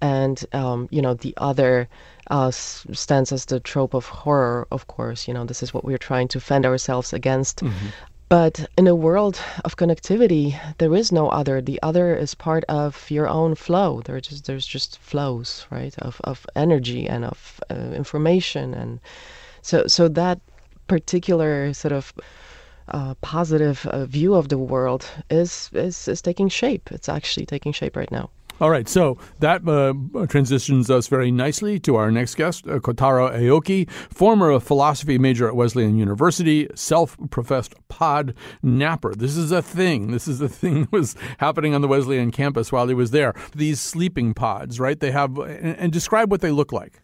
[0.00, 1.88] And, um, you know, the other
[2.30, 5.28] uh, stands as the trope of horror, of course.
[5.28, 7.62] You know, this is what we're trying to fend ourselves against.
[7.62, 7.88] Mm-hmm.
[8.28, 11.60] But in a world of connectivity, there is no other.
[11.60, 14.02] The other is part of your own flow.
[14.04, 19.00] There's just there's just flows, right, of of energy and of uh, information, and
[19.62, 20.40] so so that
[20.88, 22.12] particular sort of
[22.88, 26.90] uh, positive uh, view of the world is, is is taking shape.
[26.92, 28.30] It's actually taking shape right now.
[28.58, 33.30] All right, so that uh, transitions us very nicely to our next guest, uh, Kotaro
[33.30, 39.14] Aoki, former philosophy major at Wesleyan University, self-professed pod napper.
[39.14, 40.10] This is a thing.
[40.10, 43.34] This is a thing that was happening on the Wesleyan campus while he was there.
[43.54, 44.98] These sleeping pods, right?
[44.98, 47.02] They have, and, and describe what they look like.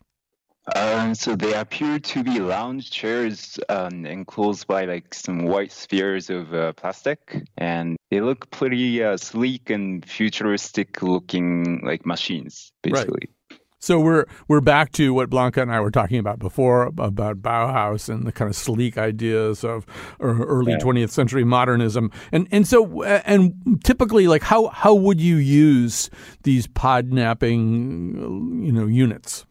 [0.77, 6.31] Um, so they appear to be lounge chairs um, enclosed by like some white spheres
[6.31, 13.29] of uh, plastic, and they look pretty uh, sleek and futuristic looking like machines, basically.
[13.51, 13.59] Right.
[13.81, 18.09] So we're we're back to what Blanka and I were talking about before about Bauhaus
[18.09, 19.85] and the kind of sleek ideas of
[20.20, 26.11] early twentieth century modernism, and and so and typically like how how would you use
[26.44, 29.44] these pod napping you know units?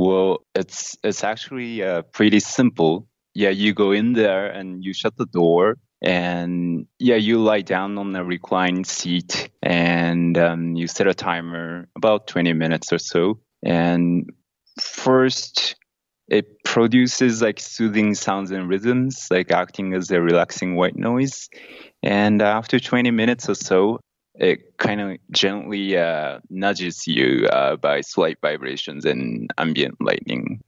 [0.00, 3.06] Well, it's it's actually uh, pretty simple.
[3.34, 7.98] Yeah, you go in there and you shut the door, and yeah, you lie down
[7.98, 13.40] on a reclined seat, and um, you set a timer about 20 minutes or so.
[13.62, 14.30] And
[14.80, 15.76] first,
[16.28, 21.50] it produces like soothing sounds and rhythms, like acting as a relaxing white noise.
[22.02, 24.00] And after 20 minutes or so,
[24.34, 30.60] it kind of gently uh, nudges you uh, by slight vibrations and ambient lighting.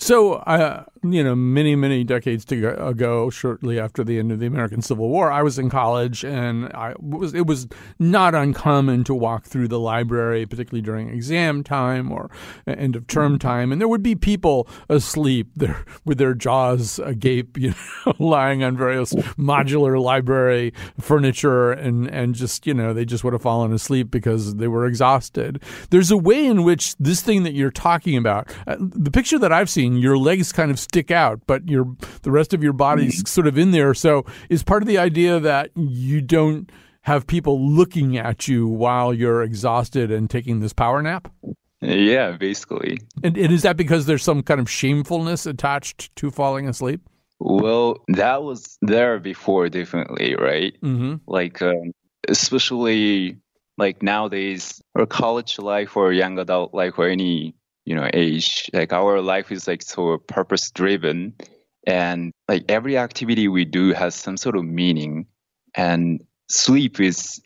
[0.00, 4.80] So, uh, you know, many, many decades ago, shortly after the end of the American
[4.80, 7.66] Civil War, I was in college, and I was it was
[7.98, 12.30] not uncommon to walk through the library, particularly during exam time or
[12.66, 13.48] end of term mm-hmm.
[13.48, 17.74] time, and there would be people asleep there with their jaws agape, you
[18.06, 23.32] know, lying on various modular library furniture, and and just you know they just would
[23.32, 25.62] have fallen asleep because they were exhausted.
[25.88, 29.50] There's a way in which this thing that you're talking about, uh, the picture that
[29.50, 33.20] I've seen, your legs kind of stick out, but your the rest of your body's
[33.20, 33.26] mm-hmm.
[33.26, 33.94] sort of in there.
[33.94, 36.70] So is part of the idea that you don't
[37.02, 41.32] have people looking at you while you're exhausted and taking this power nap?
[41.80, 42.98] Yeah, basically.
[43.24, 47.00] And, and is that because there's some kind of shamefulness attached to falling asleep?
[47.40, 50.74] Well, that was there before, definitely, right?
[50.82, 51.14] Mm-hmm.
[51.26, 51.92] Like, um,
[52.28, 53.38] especially
[53.76, 57.54] like nowadays, or college life or young adult life or any
[57.84, 61.32] you know age like our life is like so purpose driven
[61.86, 65.26] and like every activity we do has some sort of meaning
[65.74, 67.40] and sleep is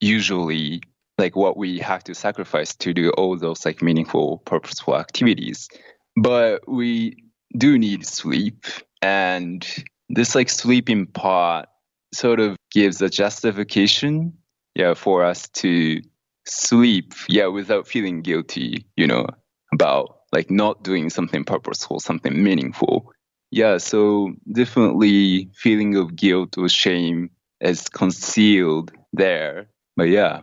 [0.00, 0.80] usually
[1.18, 5.68] like what we have to sacrifice to do all those like meaningful purposeful activities.
[6.16, 7.16] But we
[7.56, 8.66] do need sleep
[9.00, 9.66] and
[10.08, 11.66] this like sleeping pod
[12.14, 14.32] sort of gives a justification
[14.74, 16.00] yeah for us to
[16.46, 19.26] sleep yeah without feeling guilty you know
[19.72, 23.12] about like not doing something purposeful, something meaningful.
[23.52, 29.68] Yeah, so definitely feeling of guilt or shame is concealed there.
[29.96, 30.40] But yeah,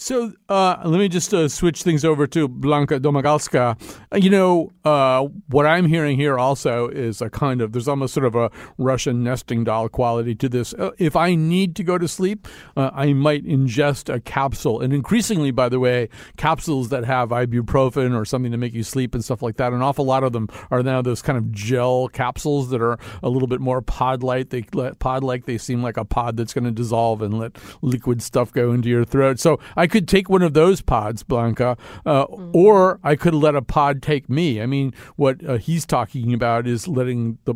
[0.00, 3.78] so uh, let me just uh, switch things over to Blanka Domagalska.
[4.10, 8.14] Uh, you know, uh, what I'm hearing here also is a kind of, there's almost
[8.14, 10.72] sort of a Russian nesting doll quality to this.
[10.72, 12.48] Uh, if I need to go to sleep,
[12.78, 14.80] uh, I might ingest a capsule.
[14.80, 19.14] And increasingly, by the way, capsules that have ibuprofen or something to make you sleep
[19.14, 22.08] and stuff like that, an awful lot of them are now those kind of gel
[22.08, 24.48] capsules that are a little bit more pod-like.
[24.48, 28.50] They, pod-like, they seem like a pod that's going to dissolve and let liquid stuff
[28.50, 29.38] go into your throat.
[29.38, 32.50] So I could take one of those pods, Blanka, uh, mm-hmm.
[32.54, 34.62] or I could let a pod take me.
[34.62, 37.54] I mean, what uh, he's talking about is letting the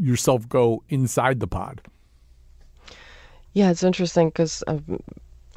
[0.00, 1.80] yourself go inside the pod.
[3.54, 4.62] Yeah, it's interesting because.
[4.66, 5.00] Um,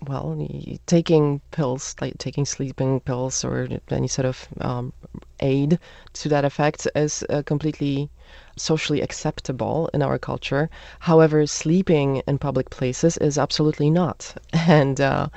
[0.08, 0.48] well,
[0.86, 4.94] taking pills, like taking sleeping pills or any sort of um,
[5.40, 5.80] aid
[6.14, 8.10] to that effect, is uh, completely
[8.56, 10.70] socially acceptable in our culture.
[11.00, 14.36] However, sleeping in public places is absolutely not.
[14.68, 15.30] And uh,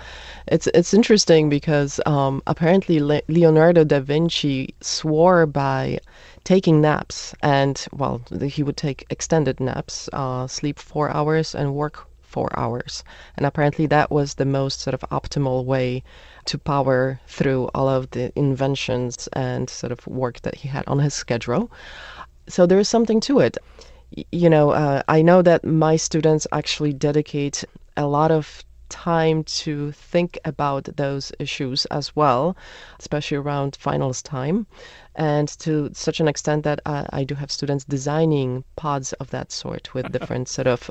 [0.46, 5.98] it's it's interesting because um, apparently Le- Leonardo da Vinci swore by
[6.44, 12.06] taking naps, and well, he would take extended naps, uh, sleep four hours, and work
[12.33, 13.05] four hours.
[13.37, 16.03] And apparently, that was the most sort of optimal way
[16.47, 20.99] to power through all of the inventions and sort of work that he had on
[20.99, 21.70] his schedule
[22.49, 23.57] so there is something to it.
[24.30, 27.64] You know, uh, I know that my students actually dedicate
[27.97, 32.55] a lot of time to think about those issues as well,
[33.01, 34.66] especially around finals time,
[35.16, 39.51] and to such an extent that uh, I do have students designing pods of that
[39.51, 40.90] sort with different sort of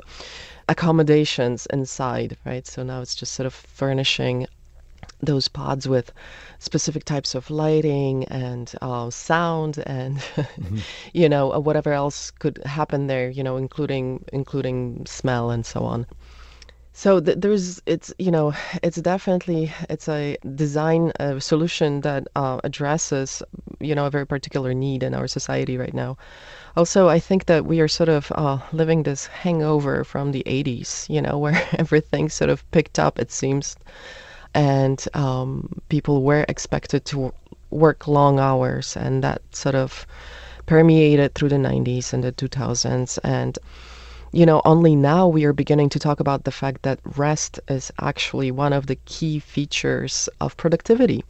[0.68, 2.66] accommodations inside, right?
[2.66, 4.46] So now it's just sort of furnishing
[5.20, 6.12] those pods with
[6.58, 10.78] specific types of lighting and uh, sound and mm-hmm.
[11.12, 16.06] you know whatever else could happen there you know including including smell and so on
[16.92, 22.60] so th- there's it's you know it's definitely it's a design a solution that uh,
[22.64, 23.42] addresses
[23.80, 26.16] you know a very particular need in our society right now
[26.76, 31.08] also i think that we are sort of uh, living this hangover from the 80s
[31.08, 33.76] you know where everything sort of picked up it seems
[34.54, 37.32] and um, people were expected to
[37.70, 40.06] work long hours, and that sort of
[40.66, 43.18] permeated through the 90s and the 2000s.
[43.24, 43.58] And
[44.32, 47.92] you know, only now we are beginning to talk about the fact that rest is
[48.00, 51.24] actually one of the key features of productivity.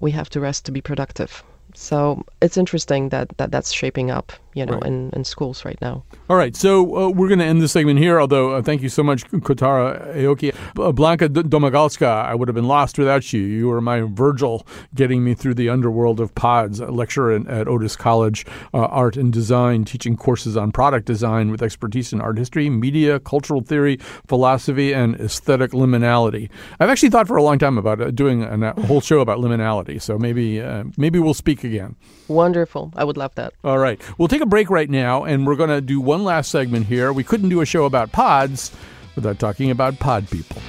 [0.00, 1.42] We have to rest to be productive.
[1.74, 4.86] So it's interesting that, that that's shaping up, you know, right.
[4.86, 6.02] in, in schools right now.
[6.30, 6.56] All right.
[6.56, 9.30] So uh, we're going to end the segment here, although uh, thank you so much,
[9.30, 10.54] Kotaro Aoki.
[10.54, 13.42] Uh, Blanka Domagalska, I would have been lost without you.
[13.42, 17.68] You were my Virgil getting me through the underworld of pods, a lecturer in, at
[17.68, 22.38] Otis College, uh, Art and Design, teaching courses on product design with expertise in art
[22.38, 26.48] history, media, cultural theory, philosophy, and aesthetic liminality.
[26.80, 30.00] I've actually thought for a long time about uh, doing a whole show about liminality.
[30.00, 30.64] So maybe,
[30.96, 31.94] maybe we'll speak again.
[32.28, 32.92] Wonderful.
[32.96, 33.52] I would love that.
[33.62, 34.00] All right.
[34.16, 37.12] We'll take a break right now, and we're going to do one last segment here.
[37.12, 38.70] We couldn't do a show about pods
[39.14, 40.60] without talking about pod people.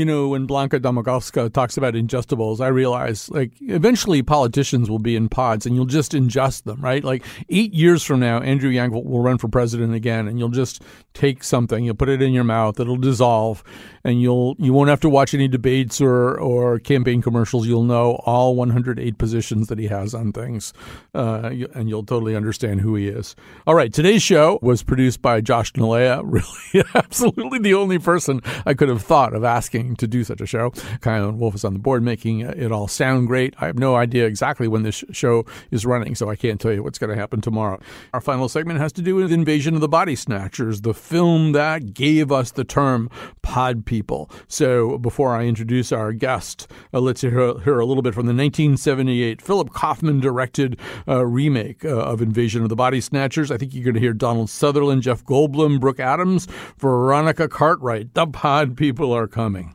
[0.00, 5.14] You know, when Blanka Domagalska talks about ingestibles, I realize like eventually politicians will be
[5.14, 7.04] in pods and you'll just ingest them, right?
[7.04, 10.48] Like eight years from now, Andrew Yang will, will run for president again and you'll
[10.48, 10.82] just
[11.12, 13.62] take something, you'll put it in your mouth, it'll dissolve,
[14.04, 17.66] and you'll you won't have to watch any debates or or campaign commercials.
[17.66, 20.72] You'll know all 108 positions that he has on things,
[21.14, 23.36] uh, and you'll totally understand who he is.
[23.66, 26.22] All right, today's show was produced by Josh Nalea.
[26.30, 30.46] Really, absolutely the only person I could have thought of asking to do such a
[30.46, 30.70] show.
[31.00, 33.54] Kylan Wolf is on the board, making it all sound great.
[33.60, 36.82] I have no idea exactly when this show is running, so I can't tell you
[36.82, 37.80] what's going to happen tomorrow.
[38.12, 41.94] Our final segment has to do with Invasion of the Body Snatchers, the film that
[41.94, 43.10] gave us the term
[43.42, 44.30] pod people.
[44.48, 48.34] So before I introduce our guest, uh, let's hear, hear, a little bit from the
[48.34, 50.78] 1978 Philip Kaufman directed
[51.08, 53.50] uh, remake uh, of Invasion of the Body Snatchers.
[53.50, 56.46] I think you're going to hear Donald Sutherland, Jeff Goldblum, Brooke Adams,
[56.78, 58.14] Veronica Cartwright.
[58.14, 59.74] The pod people are coming.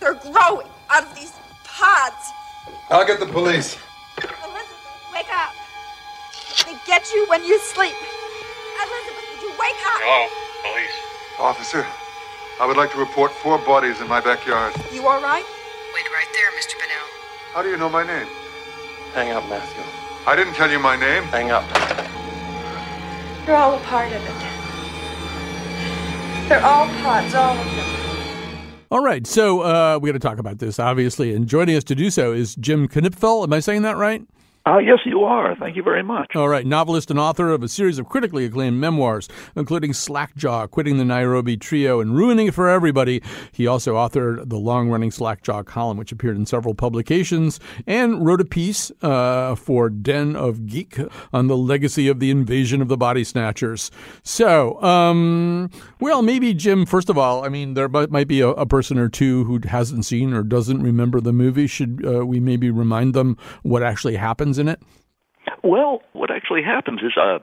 [0.00, 0.24] Elizabeth, wake up!
[0.24, 1.32] They're growing out of these
[1.64, 2.32] pods.
[2.90, 3.76] I'll get the police.
[4.18, 4.68] Elizabeth,
[5.12, 5.54] wake up!
[6.66, 7.94] They get you when you sleep.
[7.94, 10.00] Elizabeth, would you wake up?
[10.00, 10.28] Hello,
[10.62, 10.96] police.
[11.38, 11.86] Officer,
[12.60, 14.74] I would like to report four bodies in my backyard.
[14.92, 15.44] You all right?
[15.94, 16.74] Wait right there, Mr.
[16.78, 17.08] Bennell.
[17.54, 18.26] How do you know my name?
[19.14, 19.84] Hang up, Matthew.
[20.26, 21.22] I didn't tell you my name.
[21.24, 21.64] Hang up.
[23.46, 24.44] You're all a part of it.
[26.48, 28.07] They're all pods, all of them.
[28.90, 31.94] All right, so uh, we got to talk about this, obviously, and joining us to
[31.94, 33.44] do so is Jim Knipfel.
[33.44, 34.26] Am I saying that right?
[34.68, 35.56] Uh, yes, you are.
[35.56, 36.36] Thank you very much.
[36.36, 36.66] All right.
[36.66, 41.56] Novelist and author of a series of critically acclaimed memoirs, including Slackjaw, Quitting the Nairobi
[41.56, 43.22] Trio, and Ruining It for Everybody.
[43.50, 48.42] He also authored the long running Slackjaw column, which appeared in several publications, and wrote
[48.42, 50.98] a piece uh, for Den of Geek
[51.32, 53.90] on the legacy of the invasion of the body snatchers.
[54.22, 58.66] So, um, well, maybe, Jim, first of all, I mean, there might be a, a
[58.66, 61.66] person or two who hasn't seen or doesn't remember the movie.
[61.66, 64.57] Should uh, we maybe remind them what actually happens?
[64.58, 64.80] In it?
[65.62, 67.38] Well, what actually happens is uh,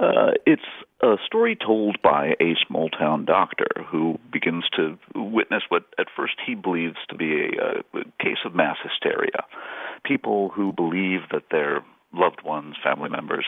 [0.00, 0.62] uh, it's
[1.02, 6.34] a story told by a small town doctor who begins to witness what at first
[6.46, 9.44] he believes to be a, a case of mass hysteria.
[10.04, 11.82] People who believe that their
[12.12, 13.46] loved ones, family members,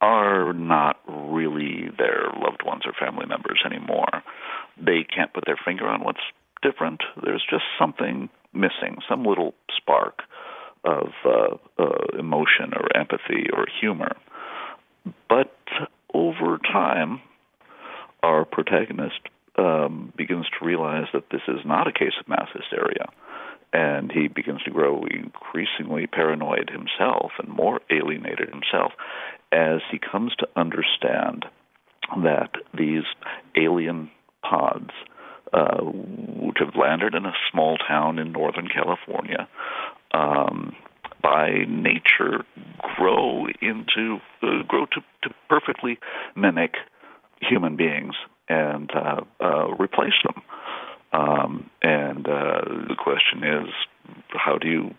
[0.00, 4.22] are not really their loved ones or family members anymore.
[4.76, 6.22] They can't put their finger on what's
[6.62, 7.02] different.
[7.22, 10.22] There's just something missing, some little spark
[10.84, 14.16] of uh, uh, emotion or empathy or humor.
[15.28, 15.56] But
[16.14, 17.20] over time,
[18.22, 19.20] our protagonist
[19.56, 23.06] um, begins to realize that this is not a case of mass hysteria.
[23.72, 28.92] And he begins to grow increasingly paranoid himself and more alienated himself
[29.50, 31.46] as he comes to understand
[32.22, 33.04] that these
[33.56, 34.10] alien
[34.42, 34.90] pods,
[35.54, 39.48] uh, which have landed in a small town in Northern California,
[40.12, 40.74] um,
[41.22, 42.44] by nature
[42.96, 45.98] grow into uh, grow to, to perfectly
[46.34, 46.74] mimic
[47.40, 48.14] human beings
[48.48, 50.42] and uh, uh, replace them.
[51.12, 53.68] Um, and uh, the question is,
[54.30, 54.94] how do you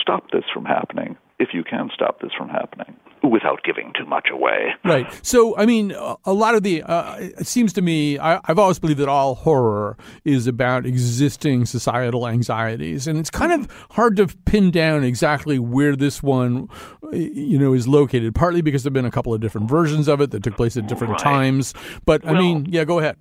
[0.00, 1.16] stop this from happening?
[1.38, 2.96] If you can stop this from happening
[3.28, 4.74] without giving too much away.
[4.84, 5.06] Right.
[5.24, 5.92] So, I mean,
[6.24, 9.34] a lot of the, uh, it seems to me, I, have always believed that all
[9.34, 13.06] horror is about existing societal anxieties.
[13.06, 16.68] And it's kind of hard to pin down exactly where this one,
[17.12, 20.20] you know, is located, partly because there have been a couple of different versions of
[20.20, 21.22] it that took place at different right.
[21.22, 21.74] times.
[22.04, 23.16] But, well, I mean, yeah, go ahead.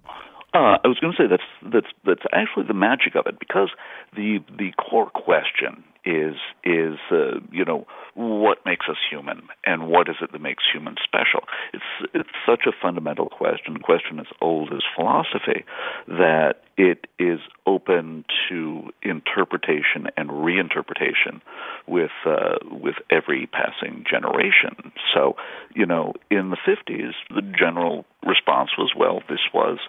[0.56, 1.44] Uh, I was going to say that's
[1.74, 3.72] that's that's actually the magic of it because
[4.16, 10.08] the the core question is is uh, you know what makes us human and what
[10.08, 11.42] is it that makes humans special?
[11.74, 15.66] It's it's such a fundamental question a question as old as philosophy
[16.08, 21.42] that it is open to interpretation and reinterpretation
[21.88, 24.94] with uh, with every passing generation.
[25.14, 25.36] So
[25.74, 29.80] you know in the 50s the general response was well this was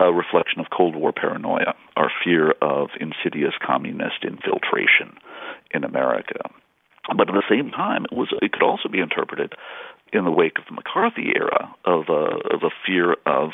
[0.00, 5.16] a reflection of Cold War paranoia, our fear of insidious communist infiltration
[5.72, 6.50] in America.
[7.16, 9.52] But at the same time, it was it could also be interpreted
[10.12, 13.50] in the wake of the McCarthy era of a of a fear of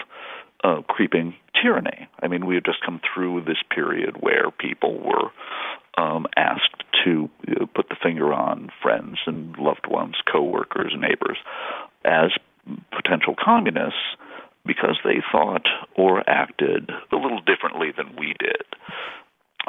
[0.63, 2.09] uh, creeping tyranny.
[2.23, 5.31] I mean, we had just come through this period where people were
[5.99, 11.39] um, asked to uh, put the finger on friends and loved ones, coworkers, neighbors,
[12.05, 12.31] as
[12.91, 14.17] potential communists
[14.67, 18.65] because they thought or acted a little differently than we did.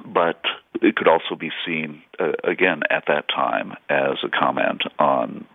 [0.06, 0.41] But
[0.82, 5.45] it could also be seen, uh, again, at that time as a comment on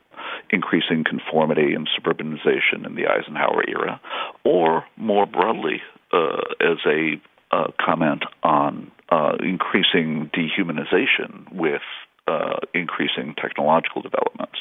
[0.51, 4.01] increasing conformity and suburbanization in the Eisenhower era,
[4.45, 5.83] or more broadly,
[6.13, 7.21] uh, as a
[7.51, 11.83] uh, comment on uh, increasing dehumanization with
[12.27, 14.59] uh, increasing technological developments.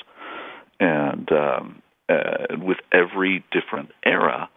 [0.80, 4.50] And um, uh, with every different era,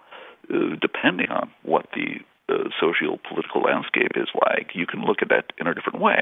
[0.52, 2.68] uh, depending on what the uh,
[3.28, 6.20] political landscape is like, you can look at that in a different way.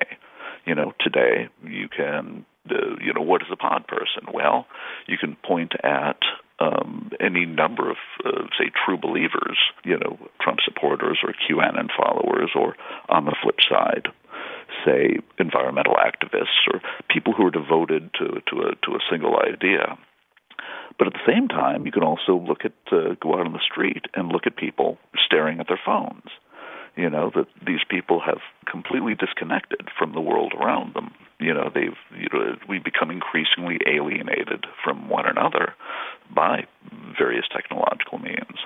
[0.65, 4.33] You know, today you can, uh, you know, what is a pod person?
[4.33, 4.67] Well,
[5.07, 6.21] you can point at
[6.61, 12.51] um, any number of, uh, say, true believers, you know, Trump supporters or QAnon followers,
[12.55, 12.77] or
[13.09, 14.07] on the flip side,
[14.85, 19.99] say, environmental activists or people who are devoted to to a to a single idea.
[20.99, 23.61] But at the same time, you can also look at uh, go out on the
[23.61, 26.29] street and look at people staring at their phones.
[26.97, 28.41] You know that these people have
[28.71, 31.15] completely disconnected from the world around them.
[31.41, 35.75] You know they've you know we become increasingly alienated from one another
[36.35, 36.67] by
[37.19, 38.59] various technological means.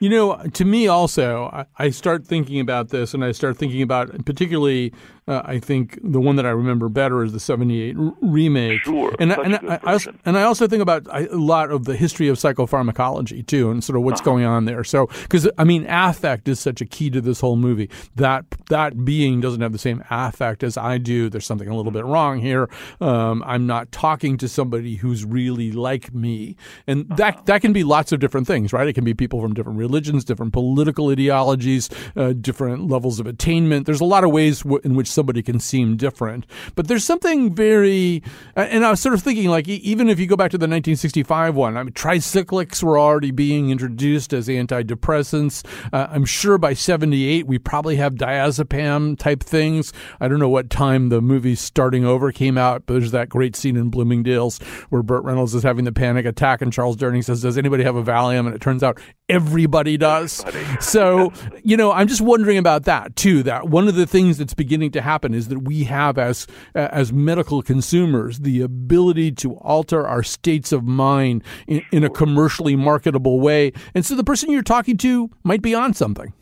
[0.00, 4.24] You know, to me also, I start thinking about this, and I start thinking about
[4.24, 4.94] particularly.
[5.28, 8.80] Uh, I think the one that I remember better is the '78 r- remake.
[8.80, 11.84] Sure, and such and, I, I also, and I also think about a lot of
[11.84, 14.30] the history of psychopharmacology too, and sort of what's Uh-huh.
[14.30, 14.82] going on there.
[14.82, 17.90] So, because I mean, affect is such a key to this whole movie.
[18.16, 21.28] That that being doesn't have the same affect as I do.
[21.28, 22.68] There's something a little bit wrong here.
[23.02, 26.56] Um, I'm not talking to somebody who's really like me,
[26.88, 28.88] and that that can be lots of different things, right?
[28.88, 33.86] It can be people from different religions, different political ideologies, uh, different levels of attainment.
[33.86, 36.46] There's a lot of ways w- in which somebody can seem different.
[36.76, 38.22] But there's something very,
[38.54, 41.56] and I was sort of thinking, like, even if you go back to the 1965
[41.56, 45.66] one, I mean, tricyclics were already being introduced as antidepressants.
[45.92, 49.92] Uh, I'm sure by 78 we probably have diazepam type things.
[50.20, 53.56] I don't know what time the movie Starting Over came out, but there's that great
[53.56, 54.58] scene in Bloomingdale's
[54.90, 57.96] where Burt Reynolds is having the panic attack and Charles Durning says, "Does anybody have
[57.96, 60.44] a Valium?" And it turns out everybody does.
[60.80, 63.42] So, you know, I'm just wondering about that too.
[63.42, 67.12] That one of the things that's beginning to happen is that we have as as
[67.12, 73.40] medical consumers the ability to alter our states of mind in, in a commercially marketable
[73.40, 76.32] way, and so the person you're talking to might be on something.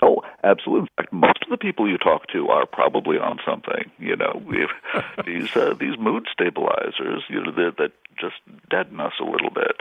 [0.00, 0.88] Oh, absolutely.
[0.98, 3.90] In fact, most of the people you talk to are probably on something.
[3.98, 4.68] You know, we've
[5.26, 8.36] these uh, these mood stabilizers, you know, that that just
[8.70, 9.76] deaden us a little bit.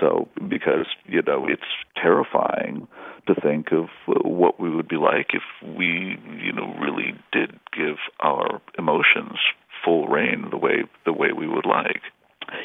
[0.00, 1.62] So, because you know, it's
[2.00, 2.88] terrifying
[3.26, 5.42] to think of uh, what we would be like if
[5.76, 9.38] we, you know, really did give our emotions
[9.84, 12.02] full reign the way the way we would like.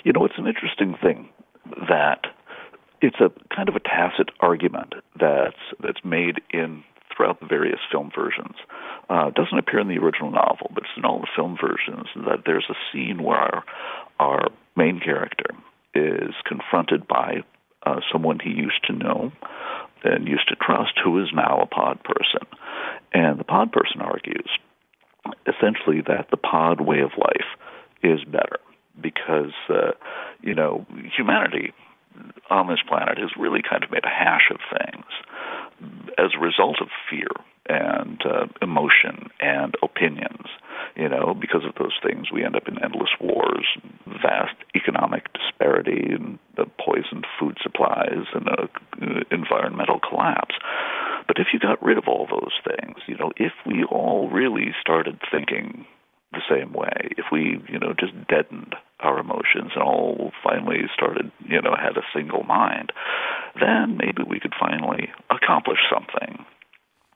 [0.04, 1.30] You know, it's an interesting thing
[1.88, 2.28] that
[3.02, 6.84] it's a kind of a tacit argument that's that's made in
[7.16, 8.56] throughout the various film versions.
[9.10, 12.08] Uh, doesn't appear in the original novel, but it's in all the film versions.
[12.16, 13.64] That there's a scene where our,
[14.20, 15.46] our main character
[15.98, 17.44] is confronted by
[17.86, 19.32] uh, someone he used to know
[20.04, 22.48] and used to trust, who is now a pod person,
[23.14, 24.50] and the pod person argues
[25.46, 27.50] essentially that the pod way of life
[28.04, 28.60] is better
[29.02, 29.92] because uh,
[30.42, 30.86] you know
[31.16, 31.74] humanity
[32.50, 35.06] on this planet has really kind of made a hash of things
[36.18, 37.28] as a result of fear
[37.70, 40.48] and uh, emotion and opinions.
[40.96, 43.68] You know, because of those things, we end up in endless wars,
[44.08, 45.27] vast economic
[45.92, 48.68] and the poisoned food supplies, and uh,
[49.32, 50.56] environmental collapse.
[51.28, 54.74] But if you got rid of all those things, you know, if we all really
[54.82, 55.86] started thinking
[56.32, 61.32] the same way, if we, you know, just deadened our emotions and all finally started,
[61.46, 62.92] you know, had a single mind,
[63.60, 66.46] then maybe we could finally accomplish something.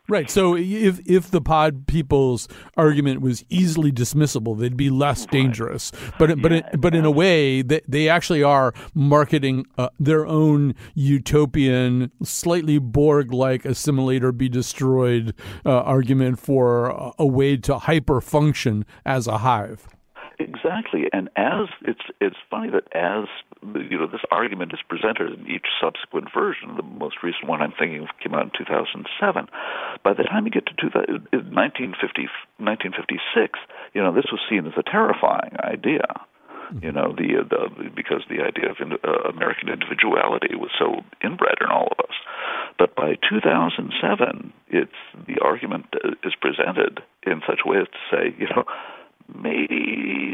[0.08, 0.30] Right.
[0.30, 5.92] So if if the pod people's argument was easily dismissible, they'd be less dangerous.
[6.18, 10.74] But but it, but in a way, they they actually are marketing uh, their own
[10.96, 15.36] utopian, slightly Borg-like assimilate or be destroyed
[15.66, 19.88] uh, argument for a, a way to hyper function as a hive.
[20.64, 23.26] Exactly, and as it's it's funny that as
[23.90, 26.76] you know this argument is presented in each subsequent version.
[26.78, 29.48] The most recent one I'm thinking of came out in 2007.
[30.04, 31.98] By the time you get to 1950,
[32.58, 33.60] 1956,
[33.94, 36.06] you know this was seen as a terrifying idea.
[36.82, 41.58] You know, the, the because the idea of in, uh, American individuality was so inbred
[41.60, 42.16] in all of us.
[42.80, 44.92] But by 2007, it's
[45.28, 45.88] the argument
[46.24, 48.64] is presented in such a way as to say, you know,
[49.36, 50.31] maybe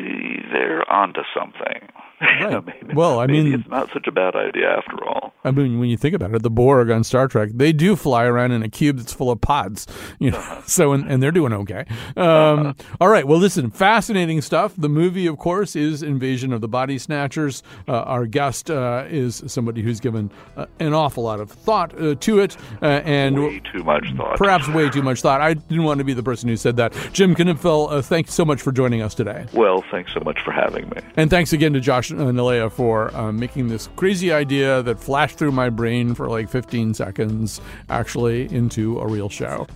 [0.57, 1.87] they're onto something.
[2.39, 2.65] Right.
[2.65, 5.33] maybe, well, I mean, it's not such a bad idea after all.
[5.43, 8.25] I mean, when you think about it, the Borg on Star Trek, they do fly
[8.25, 9.85] around in a cube that's full of pods,
[10.19, 10.37] you know.
[10.37, 10.61] Uh-huh.
[10.65, 11.85] So, and, and they're doing okay.
[12.15, 13.27] Um, all right.
[13.27, 14.73] Well, listen, fascinating stuff.
[14.77, 17.61] The movie, of course, is Invasion of the Body Snatchers.
[17.87, 22.15] Uh, our guest uh, is somebody who's given uh, an awful lot of thought uh,
[22.15, 24.37] to it, uh, and Way too much thought.
[24.37, 25.41] perhaps way too much thought.
[25.41, 26.93] I didn't want to be the person who said that.
[27.13, 29.45] Jim Knipfel, uh, thanks so much for joining us today.
[29.53, 30.97] Well, thanks so much for having me.
[31.15, 35.51] And thanks again to Josh Analea for uh, making this crazy idea that flashed through
[35.51, 39.67] my brain for like 15 seconds actually into a real show.